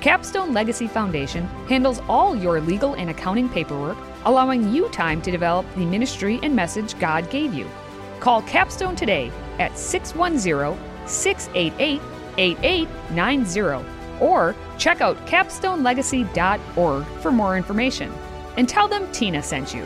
Capstone 0.00 0.52
Legacy 0.52 0.86
Foundation 0.86 1.44
handles 1.68 2.00
all 2.08 2.36
your 2.36 2.60
legal 2.60 2.94
and 2.94 3.10
accounting 3.10 3.48
paperwork, 3.48 3.98
allowing 4.26 4.72
you 4.72 4.88
time 4.90 5.20
to 5.22 5.32
develop 5.32 5.66
the 5.74 5.84
ministry 5.84 6.38
and 6.44 6.54
message 6.54 6.96
God 7.00 7.28
gave 7.30 7.52
you. 7.52 7.68
Call 8.20 8.42
Capstone 8.42 8.94
today 8.94 9.32
at 9.58 9.76
610 9.76 10.78
688 11.08 12.00
8890 12.36 13.88
or 14.20 14.54
check 14.78 15.00
out 15.00 15.16
capstonelegacy.org 15.26 17.04
for 17.20 17.32
more 17.32 17.56
information. 17.56 18.12
And 18.56 18.68
tell 18.68 18.86
them 18.86 19.10
Tina 19.10 19.42
sent 19.42 19.74
you. 19.74 19.84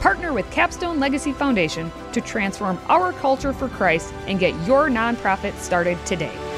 Partner 0.00 0.32
with 0.32 0.48
Capstone 0.52 1.00
Legacy 1.00 1.32
Foundation 1.32 1.90
to 2.12 2.20
transform 2.20 2.78
our 2.88 3.12
culture 3.14 3.52
for 3.52 3.68
Christ 3.68 4.14
and 4.28 4.38
get 4.38 4.54
your 4.66 4.88
nonprofit 4.88 5.56
started 5.58 5.98
today. 6.06 6.49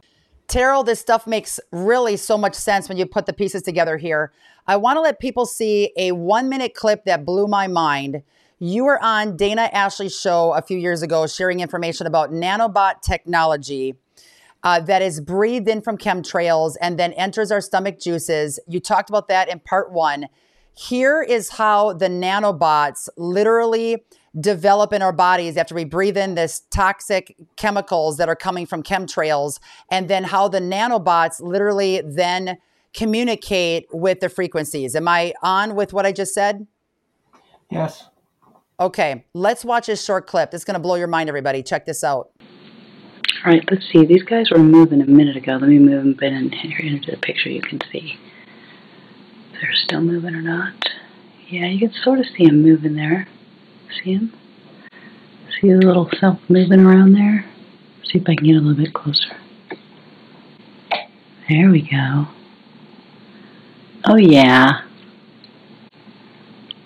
Terral, 0.48 0.84
this 0.84 1.00
stuff 1.00 1.28
makes 1.28 1.60
really 1.72 2.18
so 2.18 2.38
much 2.38 2.56
sense 2.56 2.90
when 2.90 2.98
you 2.98 3.06
put 3.06 3.28
the 3.28 3.34
pieces 3.34 3.62
together 3.62 3.98
here. 3.98 4.34
I 4.66 4.78
want 4.78 4.98
to 4.98 5.02
let 5.02 5.20
people 5.20 5.46
see 5.46 5.92
a 5.96 6.12
one 6.12 6.50
minute 6.50 6.74
clip 6.74 7.06
that 7.06 7.24
blew 7.24 7.48
my 7.48 7.68
mind. 7.68 8.24
You 8.58 8.86
were 8.86 9.02
on 9.02 9.38
Dana 9.38 9.70
Ashlie's 9.72 10.20
show 10.20 10.54
a 10.54 10.62
few 10.62 10.78
years 10.78 11.02
ago 11.02 11.28
sharing 11.28 11.60
information 11.60 12.08
about 12.08 12.32
nanobot 12.32 13.02
technology 13.02 13.96
uh, 14.64 14.80
that 14.82 15.02
is 15.02 15.22
breathed 15.22 15.68
in 15.68 15.82
from 15.82 15.98
chemtrails 15.98 16.76
and 16.82 17.00
then 17.00 17.14
enters 17.14 17.52
our 17.52 17.62
stomach 17.62 18.00
juices. 18.00 18.60
You 18.68 18.80
talked 18.80 19.10
about 19.10 19.28
that 19.30 19.50
in 19.50 19.60
part 19.60 19.92
one. 19.92 20.28
Here 20.74 21.22
is 21.22 21.50
how 21.50 21.94
the 21.94 22.08
nanobots 22.08 23.10
literally 23.18 24.04
develop 24.38 24.92
in 24.92 25.02
our 25.02 25.14
bodies 25.14 25.56
after 25.56 25.74
we 25.74 25.86
breathe 25.86 26.18
in 26.18 26.36
this 26.36 26.64
toxic 26.70 27.36
chemicals 27.56 28.18
that 28.18 28.28
are 28.28 28.36
coming 28.36 28.66
from 28.66 28.84
chemtrails, 28.84 29.60
and 29.90 30.10
then 30.10 30.26
how 30.26 30.48
the 30.48 30.60
nanobots 30.60 31.42
literally 31.42 32.02
then 32.04 32.58
communicate 32.94 33.86
with 33.92 34.20
the 34.20 34.30
frequencies. 34.30 34.96
Am 34.96 35.08
I 35.08 35.34
on 35.42 35.76
with 35.76 35.94
what 35.94 36.06
I 36.06 36.12
just 36.12 36.34
said? 36.34 36.68
Yes. 37.70 38.10
Okay, 38.80 39.26
let's 39.34 39.66
watch 39.66 39.88
this 39.88 40.04
short 40.04 40.26
clip. 40.26 40.52
This 40.52 40.62
is 40.62 40.66
going 40.66 40.76
to 40.76 40.80
blow 40.80 40.96
your 40.96 41.08
mind, 41.08 41.30
everybody. 41.30 41.62
Check 41.62 41.86
this 41.86 42.04
out. 42.04 42.32
All 43.46 43.52
right, 43.52 43.64
let's 43.70 43.86
see. 43.92 44.06
These 44.06 44.24
guys 44.24 44.50
were 44.50 44.60
moving 44.60 45.02
a 45.02 45.06
minute 45.06 45.38
ago. 45.38 45.54
Let 45.54 45.70
me 45.70 45.80
move 45.80 46.04
them 46.04 46.18
in 46.22 46.52
here 46.52 46.80
into 46.80 47.12
the 47.12 47.18
picture. 47.18 47.50
You 47.50 47.62
can 47.62 47.80
see 47.92 48.18
they're 49.54 49.74
still 49.74 50.02
moving 50.02 50.34
or 50.34 50.42
not. 50.42 50.74
Yeah, 51.48 51.68
you 51.68 51.80
can 51.80 51.94
sort 52.04 52.20
of 52.20 52.26
see 52.38 52.46
them 52.46 52.62
moving 52.62 52.96
there. 52.96 53.28
See 54.04 54.16
them? 54.16 54.34
See 55.60 55.70
the 55.72 55.86
little 55.86 56.10
self 56.20 56.40
moving 56.48 56.80
around 56.80 57.14
there? 57.14 57.46
See 58.06 58.20
if 58.20 58.24
I 58.28 58.36
can 58.36 58.46
get 58.46 58.56
a 58.56 58.60
little 58.60 58.76
bit 58.76 58.94
closer. 58.94 59.38
There 61.50 61.70
we 61.70 61.82
go. 61.82 62.28
Oh, 64.06 64.16
yeah. 64.16 64.82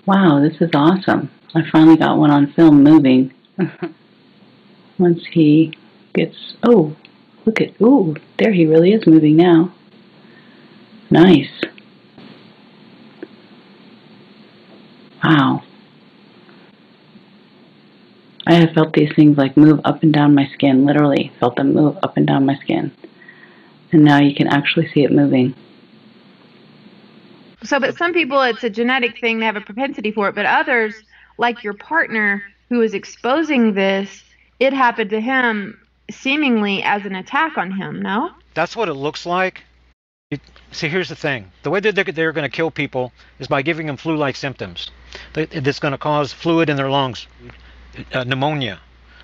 Wow, 0.06 0.42
this 0.42 0.60
is 0.60 0.72
awesome. 0.74 1.30
I 1.54 1.62
finally 1.72 1.98
got 1.98 2.18
one 2.18 2.32
on 2.32 2.52
film 2.54 2.84
moving. 2.84 3.34
Once 4.98 5.22
he 5.32 5.74
gets, 6.14 6.56
oh, 6.64 6.96
look 7.46 7.62
at, 7.62 7.74
oh, 7.80 8.16
there 8.40 8.54
he 8.54 8.66
really 8.66 8.94
is 8.94 9.06
moving 9.06 9.36
now. 9.36 9.74
Nice. 11.12 11.62
Wow. 15.24 15.64
I 18.54 18.60
have 18.60 18.74
felt 18.74 18.94
these 18.94 19.12
things 19.16 19.38
like 19.38 19.58
move 19.58 19.82
up 19.84 20.04
and 20.04 20.14
down 20.14 20.36
my 20.36 20.48
skin, 20.54 20.86
literally 20.86 21.32
felt 21.40 21.56
them 21.56 21.74
move 21.74 21.98
up 22.04 22.18
and 22.18 22.28
down 22.28 22.46
my 22.46 22.56
skin. 22.58 22.92
And 23.92 24.04
now 24.04 24.20
you 24.20 24.36
can 24.36 24.48
actually 24.48 24.88
see 24.90 25.04
it 25.04 25.12
moving. 25.12 25.56
So, 27.64 27.80
but 27.80 27.98
some 27.98 28.14
people, 28.14 28.42
it's 28.42 28.64
a 28.64 28.70
genetic 28.70 29.20
thing, 29.20 29.40
they 29.40 29.46
have 29.46 29.56
a 29.56 29.62
propensity 29.62 30.12
for 30.12 30.28
it, 30.28 30.36
but 30.36 30.46
others, 30.46 30.94
like 31.38 31.64
your 31.64 31.74
partner 31.74 32.44
who 32.70 32.82
is 32.82 32.94
exposing 32.94 33.74
this, 33.74 34.24
it 34.60 34.74
happened 34.74 35.10
to 35.12 35.22
him 35.22 35.80
seemingly 36.12 36.84
as 36.84 37.06
an 37.06 37.16
attack 37.16 37.58
on 37.58 37.72
him, 37.72 38.02
no? 38.02 38.32
That's 38.54 38.76
what 38.76 38.90
it 38.90 38.94
looks 38.94 39.26
like. 39.26 39.64
You, 40.30 40.40
see, 40.72 40.90
here's 40.90 41.10
the 41.10 41.16
thing. 41.16 41.52
The 41.64 41.70
way 41.70 41.80
that 41.80 41.96
they're, 41.96 42.04
they're 42.04 42.32
going 42.34 42.50
to 42.50 42.56
kill 42.56 42.70
people 42.70 43.14
is 43.40 43.48
by 43.48 43.62
giving 43.62 43.88
them 43.88 43.98
flu-like 43.98 44.36
symptoms. 44.36 44.92
That's 45.34 45.80
going 45.80 45.94
to 45.94 45.98
cause 45.98 46.34
fluid 46.34 46.70
in 46.70 46.76
their 46.76 46.90
lungs, 46.90 47.28
uh, 48.14 48.24
pneumonia. 48.24 48.80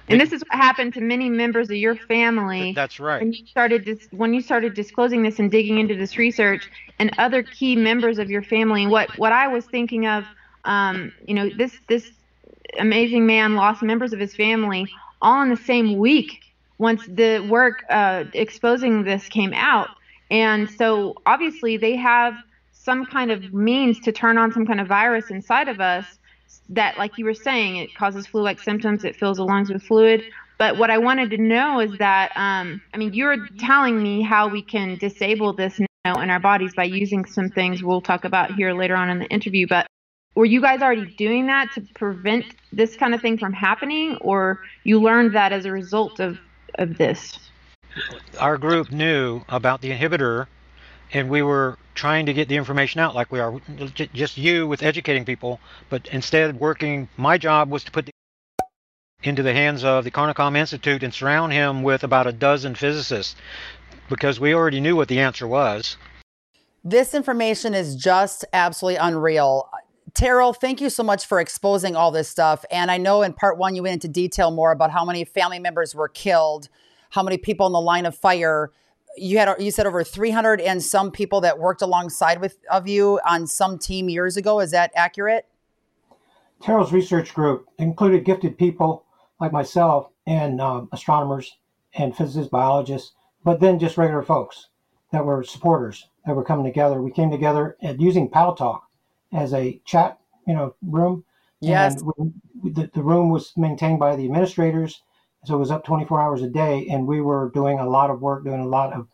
And 0.09 0.19
this 0.19 0.31
is 0.31 0.41
what 0.49 0.57
happened 0.57 0.95
to 0.95 1.01
many 1.01 1.29
members 1.29 1.69
of 1.69 1.75
your 1.75 1.95
family. 1.95 2.73
That's 2.73 2.99
right. 2.99 3.21
When 3.21 3.31
you 3.31 3.45
started 3.45 3.85
dis- 3.85 4.07
when 4.11 4.33
you 4.33 4.41
started 4.41 4.73
disclosing 4.73 5.21
this 5.21 5.37
and 5.37 5.51
digging 5.51 5.77
into 5.77 5.95
this 5.95 6.17
research, 6.17 6.67
and 6.99 7.11
other 7.17 7.43
key 7.43 7.75
members 7.75 8.19
of 8.19 8.29
your 8.29 8.43
family. 8.43 8.85
What 8.85 9.17
what 9.17 9.31
I 9.31 9.47
was 9.47 9.65
thinking 9.65 10.07
of, 10.07 10.25
um, 10.65 11.11
you 11.25 11.33
know, 11.33 11.49
this 11.49 11.79
this 11.87 12.11
amazing 12.77 13.25
man 13.25 13.55
lost 13.55 13.81
members 13.81 14.13
of 14.13 14.19
his 14.19 14.35
family 14.35 14.87
all 15.21 15.41
in 15.41 15.49
the 15.49 15.57
same 15.57 15.97
week 15.97 16.43
once 16.77 17.05
the 17.07 17.39
work 17.49 17.83
uh, 17.89 18.25
exposing 18.33 19.03
this 19.03 19.27
came 19.27 19.53
out, 19.53 19.89
and 20.29 20.69
so 20.69 21.15
obviously 21.25 21.77
they 21.77 21.95
have 21.95 22.33
some 22.71 23.05
kind 23.05 23.31
of 23.31 23.53
means 23.53 23.99
to 23.99 24.11
turn 24.11 24.37
on 24.37 24.51
some 24.51 24.65
kind 24.65 24.79
of 24.79 24.87
virus 24.87 25.29
inside 25.29 25.67
of 25.67 25.79
us 25.79 26.18
that, 26.69 26.97
like 26.97 27.17
you 27.17 27.25
were 27.25 27.33
saying, 27.33 27.77
it 27.77 27.93
causes 27.95 28.27
flu-like 28.27 28.59
symptoms. 28.59 29.03
It 29.03 29.15
fills 29.15 29.37
the 29.37 29.45
lungs 29.45 29.69
with 29.69 29.83
fluid. 29.83 30.23
But 30.57 30.77
what 30.77 30.91
I 30.91 30.97
wanted 30.97 31.29
to 31.31 31.37
know 31.37 31.79
is 31.79 31.97
that, 31.99 32.31
um, 32.35 32.81
I 32.93 32.97
mean, 32.97 33.13
you're 33.13 33.47
telling 33.57 34.01
me 34.01 34.21
how 34.21 34.49
we 34.49 34.61
can 34.61 34.97
disable 34.97 35.53
this 35.53 35.79
now 36.05 36.21
in 36.21 36.29
our 36.29 36.39
bodies 36.39 36.73
by 36.75 36.83
using 36.83 37.25
some 37.25 37.49
things 37.49 37.81
we'll 37.81 38.01
talk 38.01 38.25
about 38.25 38.53
here 38.53 38.73
later 38.73 38.95
on 38.95 39.09
in 39.09 39.19
the 39.19 39.27
interview. 39.27 39.67
But 39.67 39.87
were 40.35 40.45
you 40.45 40.61
guys 40.61 40.81
already 40.81 41.05
doing 41.17 41.47
that 41.47 41.71
to 41.75 41.81
prevent 41.95 42.45
this 42.71 42.95
kind 42.95 43.13
of 43.13 43.21
thing 43.21 43.37
from 43.37 43.53
happening, 43.53 44.17
or 44.21 44.61
you 44.83 45.01
learned 45.01 45.33
that 45.35 45.53
as 45.53 45.65
a 45.65 45.71
result 45.71 46.19
of, 46.19 46.37
of 46.75 46.97
this? 46.97 47.39
Our 48.39 48.57
group 48.57 48.91
knew 48.91 49.41
about 49.49 49.81
the 49.81 49.91
inhibitor, 49.91 50.47
and 51.13 51.29
we 51.29 51.41
were 51.41 51.77
trying 51.95 52.25
to 52.25 52.33
get 52.33 52.47
the 52.47 52.55
information 52.55 52.99
out 52.99 53.15
like 53.15 53.31
we 53.31 53.39
are 53.39 53.59
just 54.13 54.37
you 54.37 54.67
with 54.67 54.83
educating 54.83 55.25
people 55.25 55.59
but 55.89 56.07
instead 56.07 56.59
working 56.59 57.09
my 57.17 57.37
job 57.37 57.69
was 57.69 57.83
to 57.83 57.91
put 57.91 58.09
into 59.23 59.43
the 59.43 59.53
hands 59.53 59.83
of 59.83 60.05
the 60.05 60.11
Carnicom 60.11 60.55
Institute 60.55 61.03
and 61.03 61.13
surround 61.13 61.51
him 61.51 61.83
with 61.83 62.03
about 62.03 62.27
a 62.27 62.31
dozen 62.31 62.73
physicists 62.73 63.35
because 64.09 64.39
we 64.39 64.53
already 64.53 64.79
knew 64.79 64.95
what 64.95 65.07
the 65.07 65.19
answer 65.19 65.47
was. 65.47 65.97
This 66.83 67.13
information 67.13 67.73
is 67.73 67.95
just 67.95 68.45
absolutely 68.53 68.95
unreal. 68.95 69.69
Terral, 70.13 70.55
thank 70.55 70.79
you 70.79 70.89
so 70.89 71.03
much 71.03 71.25
for 71.25 71.39
exposing 71.39 71.95
all 71.95 72.11
this 72.11 72.29
stuff. 72.29 72.63
And 72.71 72.89
I 72.89 72.97
know 72.97 73.21
in 73.21 73.33
part 73.33 73.57
one, 73.57 73.75
you 73.75 73.83
went 73.83 73.93
into 73.93 74.07
detail 74.07 74.51
more 74.51 74.71
about 74.71 74.89
how 74.89 75.03
many 75.03 75.25
family 75.25 75.59
members 75.59 75.93
were 75.93 76.07
killed, 76.07 76.69
how 77.09 77.21
many 77.21 77.37
people 77.37 77.67
in 77.67 77.73
the 77.73 77.81
line 77.81 78.05
of 78.05 78.15
fire 78.15 78.71
you 79.17 79.37
had 79.37 79.53
you 79.59 79.71
said 79.71 79.85
over 79.85 80.03
300 80.03 80.61
and 80.61 80.81
some 80.81 81.11
people 81.11 81.41
that 81.41 81.59
worked 81.59 81.81
alongside 81.81 82.41
with 82.41 82.57
of 82.71 82.87
you 82.87 83.19
on 83.27 83.47
some 83.47 83.77
team 83.77 84.09
years 84.09 84.37
ago. 84.37 84.59
Is 84.59 84.71
that 84.71 84.91
accurate? 84.95 85.45
Terral's 86.61 86.91
research 86.91 87.33
group 87.33 87.67
included 87.77 88.25
gifted 88.25 88.57
people 88.57 89.05
like 89.39 89.51
myself 89.51 90.09
and 90.27 90.59
um, 90.59 90.89
astronomers 90.91 91.57
and 91.93 92.15
physicists 92.15 92.49
biologists 92.49 93.13
but 93.43 93.59
then 93.59 93.79
just 93.79 93.97
regular 93.97 94.23
folks 94.23 94.67
that 95.11 95.25
were 95.25 95.43
supporters 95.43 96.07
that 96.25 96.35
were 96.35 96.43
coming 96.43 96.65
together. 96.65 97.01
We 97.01 97.11
came 97.11 97.31
together 97.31 97.77
and 97.81 98.01
using 98.01 98.29
Paltalk 98.29 98.81
as 99.33 99.53
a 99.53 99.81
chat 99.85 100.19
you 100.47 100.53
know 100.53 100.75
room. 100.81 101.23
Yes. 101.61 102.01
we, 102.61 102.71
the, 102.71 102.89
the 102.93 103.03
room 103.03 103.29
was 103.29 103.53
maintained 103.57 103.99
by 103.99 104.15
the 104.15 104.25
administrators 104.25 105.01
so 105.45 105.55
it 105.55 105.59
was 105.59 105.71
up 105.71 105.85
24 105.85 106.21
hours 106.21 106.41
a 106.41 106.49
day, 106.49 106.87
and 106.89 107.07
we 107.07 107.21
were 107.21 107.49
doing 107.53 107.79
a 107.79 107.89
lot 107.89 108.09
of 108.09 108.21
work, 108.21 108.43
doing 108.43 108.61
a 108.61 108.67
lot 108.67 108.93
of 108.93 109.07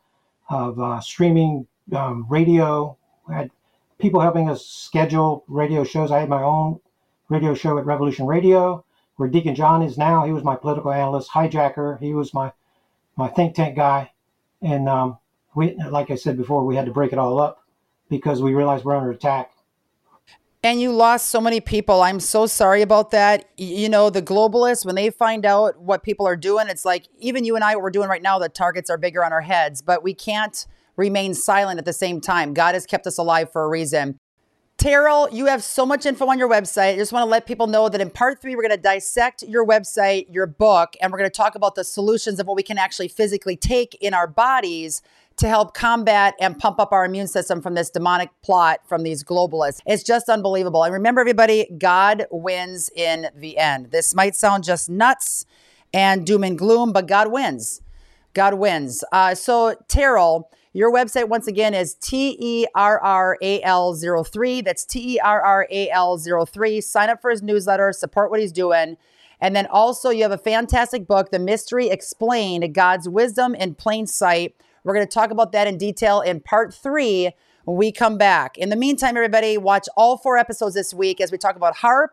of 0.50 0.80
uh, 0.80 1.00
streaming 1.00 1.68
um, 1.96 2.26
radio. 2.30 2.96
We 3.28 3.36
had 3.36 3.52
people 3.98 4.22
helping 4.22 4.50
us 4.50 4.66
schedule 4.66 5.44
radio 5.48 5.84
shows. 5.84 6.12
I 6.12 6.20
had 6.20 6.30
my 6.30 6.44
own 6.44 6.80
radio 7.30 7.54
show 7.56 7.78
at 7.78 7.86
Revolution 7.86 8.28
Radio, 8.28 8.86
where 9.16 9.30
Deacon 9.30 9.56
John 9.56 9.82
is 9.82 9.98
now. 9.98 10.24
He 10.24 10.32
was 10.32 10.44
my 10.44 10.56
political 10.56 10.92
analyst, 10.92 11.32
hijacker. 11.32 12.00
He 12.00 12.14
was 12.14 12.34
my 12.34 12.52
my 13.16 13.28
think 13.30 13.56
tank 13.56 13.76
guy, 13.76 14.12
And 14.62 14.90
um, 14.90 15.18
we, 15.56 15.76
like 15.90 16.12
I 16.12 16.16
said 16.16 16.38
before, 16.38 16.66
we 16.66 16.76
had 16.76 16.86
to 16.86 16.92
break 16.92 17.14
it 17.14 17.20
all 17.20 17.40
up 17.40 17.64
because 18.10 18.42
we 18.42 18.54
realized 18.54 18.84
we're 18.84 18.96
under 18.96 19.12
attack. 19.12 19.52
And 20.65 20.82
you 20.82 20.91
lost 20.91 21.28
so 21.28 21.39
many 21.39 21.62
people. 21.62 22.01
I'm 22.01 22.19
so 22.19 22.47
sorry 22.47 22.82
about 22.82 23.12
that. 23.12 23.47
You 23.56 23.88
know, 23.88 24.10
the 24.10 24.23
globalists, 24.23 24.84
when 24.84 24.95
they 24.95 25.12
find 25.12 25.45
out 25.45 25.80
what 25.80 26.01
people 26.01 26.25
are 26.25 26.36
doing, 26.36 26.69
it's 26.69 26.84
like 26.84 27.08
even 27.19 27.45
you 27.45 27.54
and 27.54 27.63
I, 27.63 27.75
what 27.75 27.84
we're 27.84 27.91
doing 27.91 28.10
right 28.10 28.23
now, 28.23 28.39
the 28.39 28.49
targets 28.49 28.89
are 28.89 28.97
bigger 28.97 29.23
on 29.23 29.32
our 29.32 29.41
heads, 29.41 29.84
but 29.84 30.01
we 30.01 30.15
can't 30.15 30.65
remain 30.95 31.36
silent 31.36 31.78
at 31.78 31.86
the 31.86 31.93
same 31.93 32.19
time. 32.19 32.56
God 32.56 32.73
has 32.73 32.88
kept 32.88 33.06
us 33.06 33.19
alive 33.19 33.51
for 33.51 33.63
a 33.63 33.67
reason. 33.67 34.17
Terral, 34.80 35.32
you 35.32 35.45
have 35.45 35.63
so 35.63 35.86
much 35.86 36.04
info 36.04 36.25
on 36.25 36.39
your 36.39 36.49
website. 36.49 36.93
I 36.93 36.95
just 36.95 37.13
want 37.13 37.25
to 37.25 37.30
let 37.30 37.45
people 37.45 37.67
know 37.67 37.88
that 37.88 38.01
in 38.01 38.10
part 38.10 38.41
three, 38.41 38.56
we're 38.56 38.63
going 38.63 38.71
to 38.71 38.78
dissect 38.78 39.43
your 39.43 39.67
website, 39.67 40.34
your 40.34 40.47
book, 40.47 40.95
and 40.99 41.12
we're 41.12 41.19
going 41.19 41.30
to 41.30 41.38
talk 41.38 41.54
about 41.54 41.75
the 41.75 41.84
solutions 41.84 42.39
of 42.39 42.47
what 42.47 42.56
we 42.56 42.63
can 42.63 42.80
actually 42.80 43.08
physically 43.08 43.56
take 43.56 43.93
in 44.01 44.15
our 44.15 44.25
bodies 44.25 45.04
to 45.38 45.48
help 45.48 45.74
combat 45.74 46.34
and 46.39 46.58
pump 46.58 46.80
up 46.80 46.91
our 46.91 47.06
immune 47.06 47.28
system 47.28 47.62
from 47.62 47.74
this 47.74 47.89
demonic 47.89 48.30
plot 48.41 48.80
from 48.88 49.04
these 49.04 49.24
globalists. 49.24 49.82
It's 49.86 50.04
just 50.04 50.30
unbelievable. 50.30 50.84
And 50.84 50.93
remember, 50.93 51.21
everybody, 51.21 51.67
God 51.78 52.26
wins 52.32 52.89
in 52.95 53.28
the 53.36 53.58
end. 53.58 53.91
This 53.91 54.15
might 54.15 54.36
sound 54.36 54.63
just 54.63 54.89
nuts 54.89 55.45
and 55.93 56.26
doom 56.26 56.43
and 56.43 56.58
gloom, 56.58 56.93
but 56.93 57.08
God 57.08 57.32
wins. 57.32 57.82
God 58.34 58.56
wins. 58.56 59.04
Uh, 59.12 59.36
so, 59.36 59.76
Terral, 59.88 60.43
your 60.74 60.91
website 60.91 61.30
once 61.30 61.48
again 61.48 61.74
is 61.74 61.95
T 61.95 62.36
E 62.39 62.65
R 62.76 63.00
R 63.02 63.38
A 63.41 63.62
L 63.62 63.93
03. 63.95 64.62
That's 64.62 64.86
T 64.86 65.15
E 65.15 65.19
R 65.19 65.41
R 65.41 65.67
A 65.69 65.89
L 65.89 66.17
03. 66.17 66.82
Sign 66.82 67.10
up 67.10 67.21
for 67.21 67.32
his 67.32 67.41
newsletter, 67.41 67.93
support 67.93 68.30
what 68.30 68.39
he's 68.39 68.52
doing. 68.52 68.98
And 69.41 69.56
then 69.56 69.67
also, 69.67 70.10
you 70.10 70.24
have 70.24 70.32
a 70.32 70.38
fantastic 70.38 71.08
book, 71.08 71.32
The 71.32 71.39
Mystery 71.39 71.89
Explained 71.89 72.74
God's 72.74 73.08
Wisdom 73.08 73.54
in 73.54 73.76
Plain 73.76 74.08
Sight 74.08 74.56
we're 74.86 74.93
going 74.93 75.06
to 75.06 75.13
talk 75.13 75.32
about 75.32 75.52
that 75.52 75.67
in 75.67 75.78
detail 75.78 76.21
in 76.21 76.39
part 76.39 76.74
three 76.74 77.32
when 77.65 77.76
we 77.76 77.91
come 77.91 78.17
back. 78.17 78.58
In 78.58 78.69
the 78.69 78.76
meantime, 78.76 79.17
everybody, 79.17 79.58
watch 79.58 79.88
all 79.98 80.15
four 80.15 80.38
episodes 80.38 80.76
this 80.76 80.93
week 80.93 81.19
as 81.19 81.32
we 81.32 81.38
talk 81.38 81.58
about 81.58 81.78
HAARP, 81.78 82.10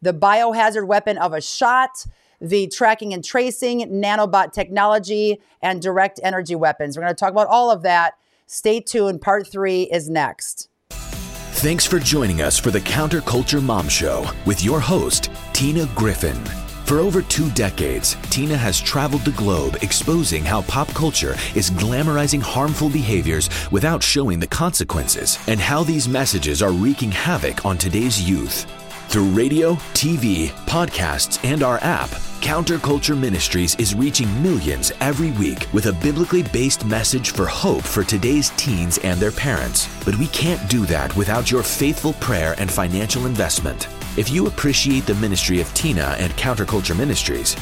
the 0.00 0.14
biohazard 0.14 0.86
weapon 0.86 1.18
of 1.18 1.34
a 1.34 1.40
shot, 1.40 2.06
the 2.40 2.68
tracking 2.68 3.12
and 3.12 3.24
tracing, 3.24 3.80
nanobot 3.80 4.52
technology, 4.52 5.40
and 5.60 5.82
direct 5.82 6.18
energy 6.22 6.54
weapons. 6.54 6.96
We're 6.96 7.02
going 7.02 7.14
to 7.14 7.18
talk 7.18 7.32
about 7.32 7.48
all 7.48 7.70
of 7.70 7.82
that. 7.82 8.14
Stay 8.46 8.80
tuned. 8.80 9.20
Part 9.20 9.46
three 9.46 9.82
is 9.82 10.08
next. 10.08 10.68
Thanks 10.90 11.86
for 11.86 11.98
joining 11.98 12.40
us 12.42 12.58
for 12.58 12.70
the 12.70 12.80
Counterculture 12.80 13.62
Mom 13.62 13.88
Show 13.88 14.28
with 14.46 14.64
your 14.64 14.80
host, 14.80 15.30
Tina 15.52 15.88
Griffin. 15.94 16.71
For 16.92 16.98
over 16.98 17.22
two 17.22 17.48
decades, 17.52 18.18
Tina 18.28 18.54
has 18.54 18.78
traveled 18.78 19.22
the 19.22 19.30
globe 19.30 19.78
exposing 19.80 20.44
how 20.44 20.60
pop 20.60 20.88
culture 20.88 21.34
is 21.54 21.70
glamorizing 21.70 22.42
harmful 22.42 22.90
behaviors 22.90 23.48
without 23.70 24.02
showing 24.02 24.38
the 24.38 24.46
consequences, 24.46 25.38
and 25.46 25.58
how 25.58 25.84
these 25.84 26.06
messages 26.06 26.60
are 26.60 26.70
wreaking 26.70 27.10
havoc 27.10 27.64
on 27.64 27.78
today's 27.78 28.20
youth. 28.20 28.66
Through 29.08 29.30
radio, 29.30 29.76
TV, 29.94 30.48
podcasts, 30.66 31.42
and 31.50 31.62
our 31.62 31.78
app, 31.78 32.10
Counterculture 32.42 33.18
Ministries 33.18 33.74
is 33.76 33.94
reaching 33.94 34.42
millions 34.42 34.92
every 35.00 35.30
week 35.30 35.68
with 35.72 35.86
a 35.86 35.94
biblically 35.94 36.42
based 36.42 36.84
message 36.84 37.30
for 37.30 37.46
hope 37.46 37.84
for 37.84 38.04
today's 38.04 38.50
teens 38.58 38.98
and 38.98 39.18
their 39.18 39.32
parents. 39.32 39.88
But 40.04 40.16
we 40.16 40.26
can't 40.26 40.68
do 40.68 40.84
that 40.86 41.16
without 41.16 41.50
your 41.50 41.62
faithful 41.62 42.12
prayer 42.14 42.54
and 42.58 42.70
financial 42.70 43.24
investment. 43.24 43.88
If 44.18 44.30
you 44.30 44.46
appreciate 44.46 45.06
the 45.06 45.14
ministry 45.14 45.62
of 45.62 45.72
Tina 45.72 46.16
and 46.18 46.30
Counterculture 46.32 46.94
Ministries, 46.96 47.56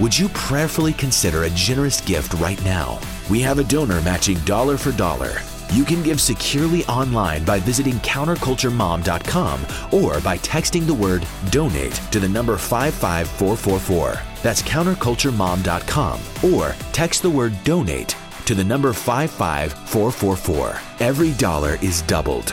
would 0.00 0.18
you 0.18 0.28
prayerfully 0.30 0.92
consider 0.94 1.44
a 1.44 1.50
generous 1.50 2.00
gift 2.00 2.34
right 2.34 2.62
now? 2.64 2.98
We 3.30 3.40
have 3.42 3.60
a 3.60 3.64
donor 3.64 4.00
matching 4.02 4.38
dollar 4.40 4.76
for 4.76 4.90
dollar. 4.90 5.34
You 5.72 5.84
can 5.84 6.02
give 6.02 6.20
securely 6.20 6.84
online 6.86 7.44
by 7.44 7.60
visiting 7.60 7.94
counterculturemom.com 8.00 9.66
or 9.92 10.20
by 10.20 10.38
texting 10.38 10.86
the 10.86 10.94
word 10.94 11.24
donate 11.50 11.94
to 12.10 12.18
the 12.18 12.28
number 12.28 12.56
55444. 12.56 14.20
That's 14.42 14.62
counterculturemom.com 14.62 16.20
or 16.52 16.74
text 16.90 17.22
the 17.22 17.30
word 17.30 17.54
donate 17.62 18.16
to 18.46 18.56
the 18.56 18.64
number 18.64 18.92
55444. 18.92 20.80
Every 20.98 21.30
dollar 21.34 21.78
is 21.80 22.02
doubled. 22.02 22.52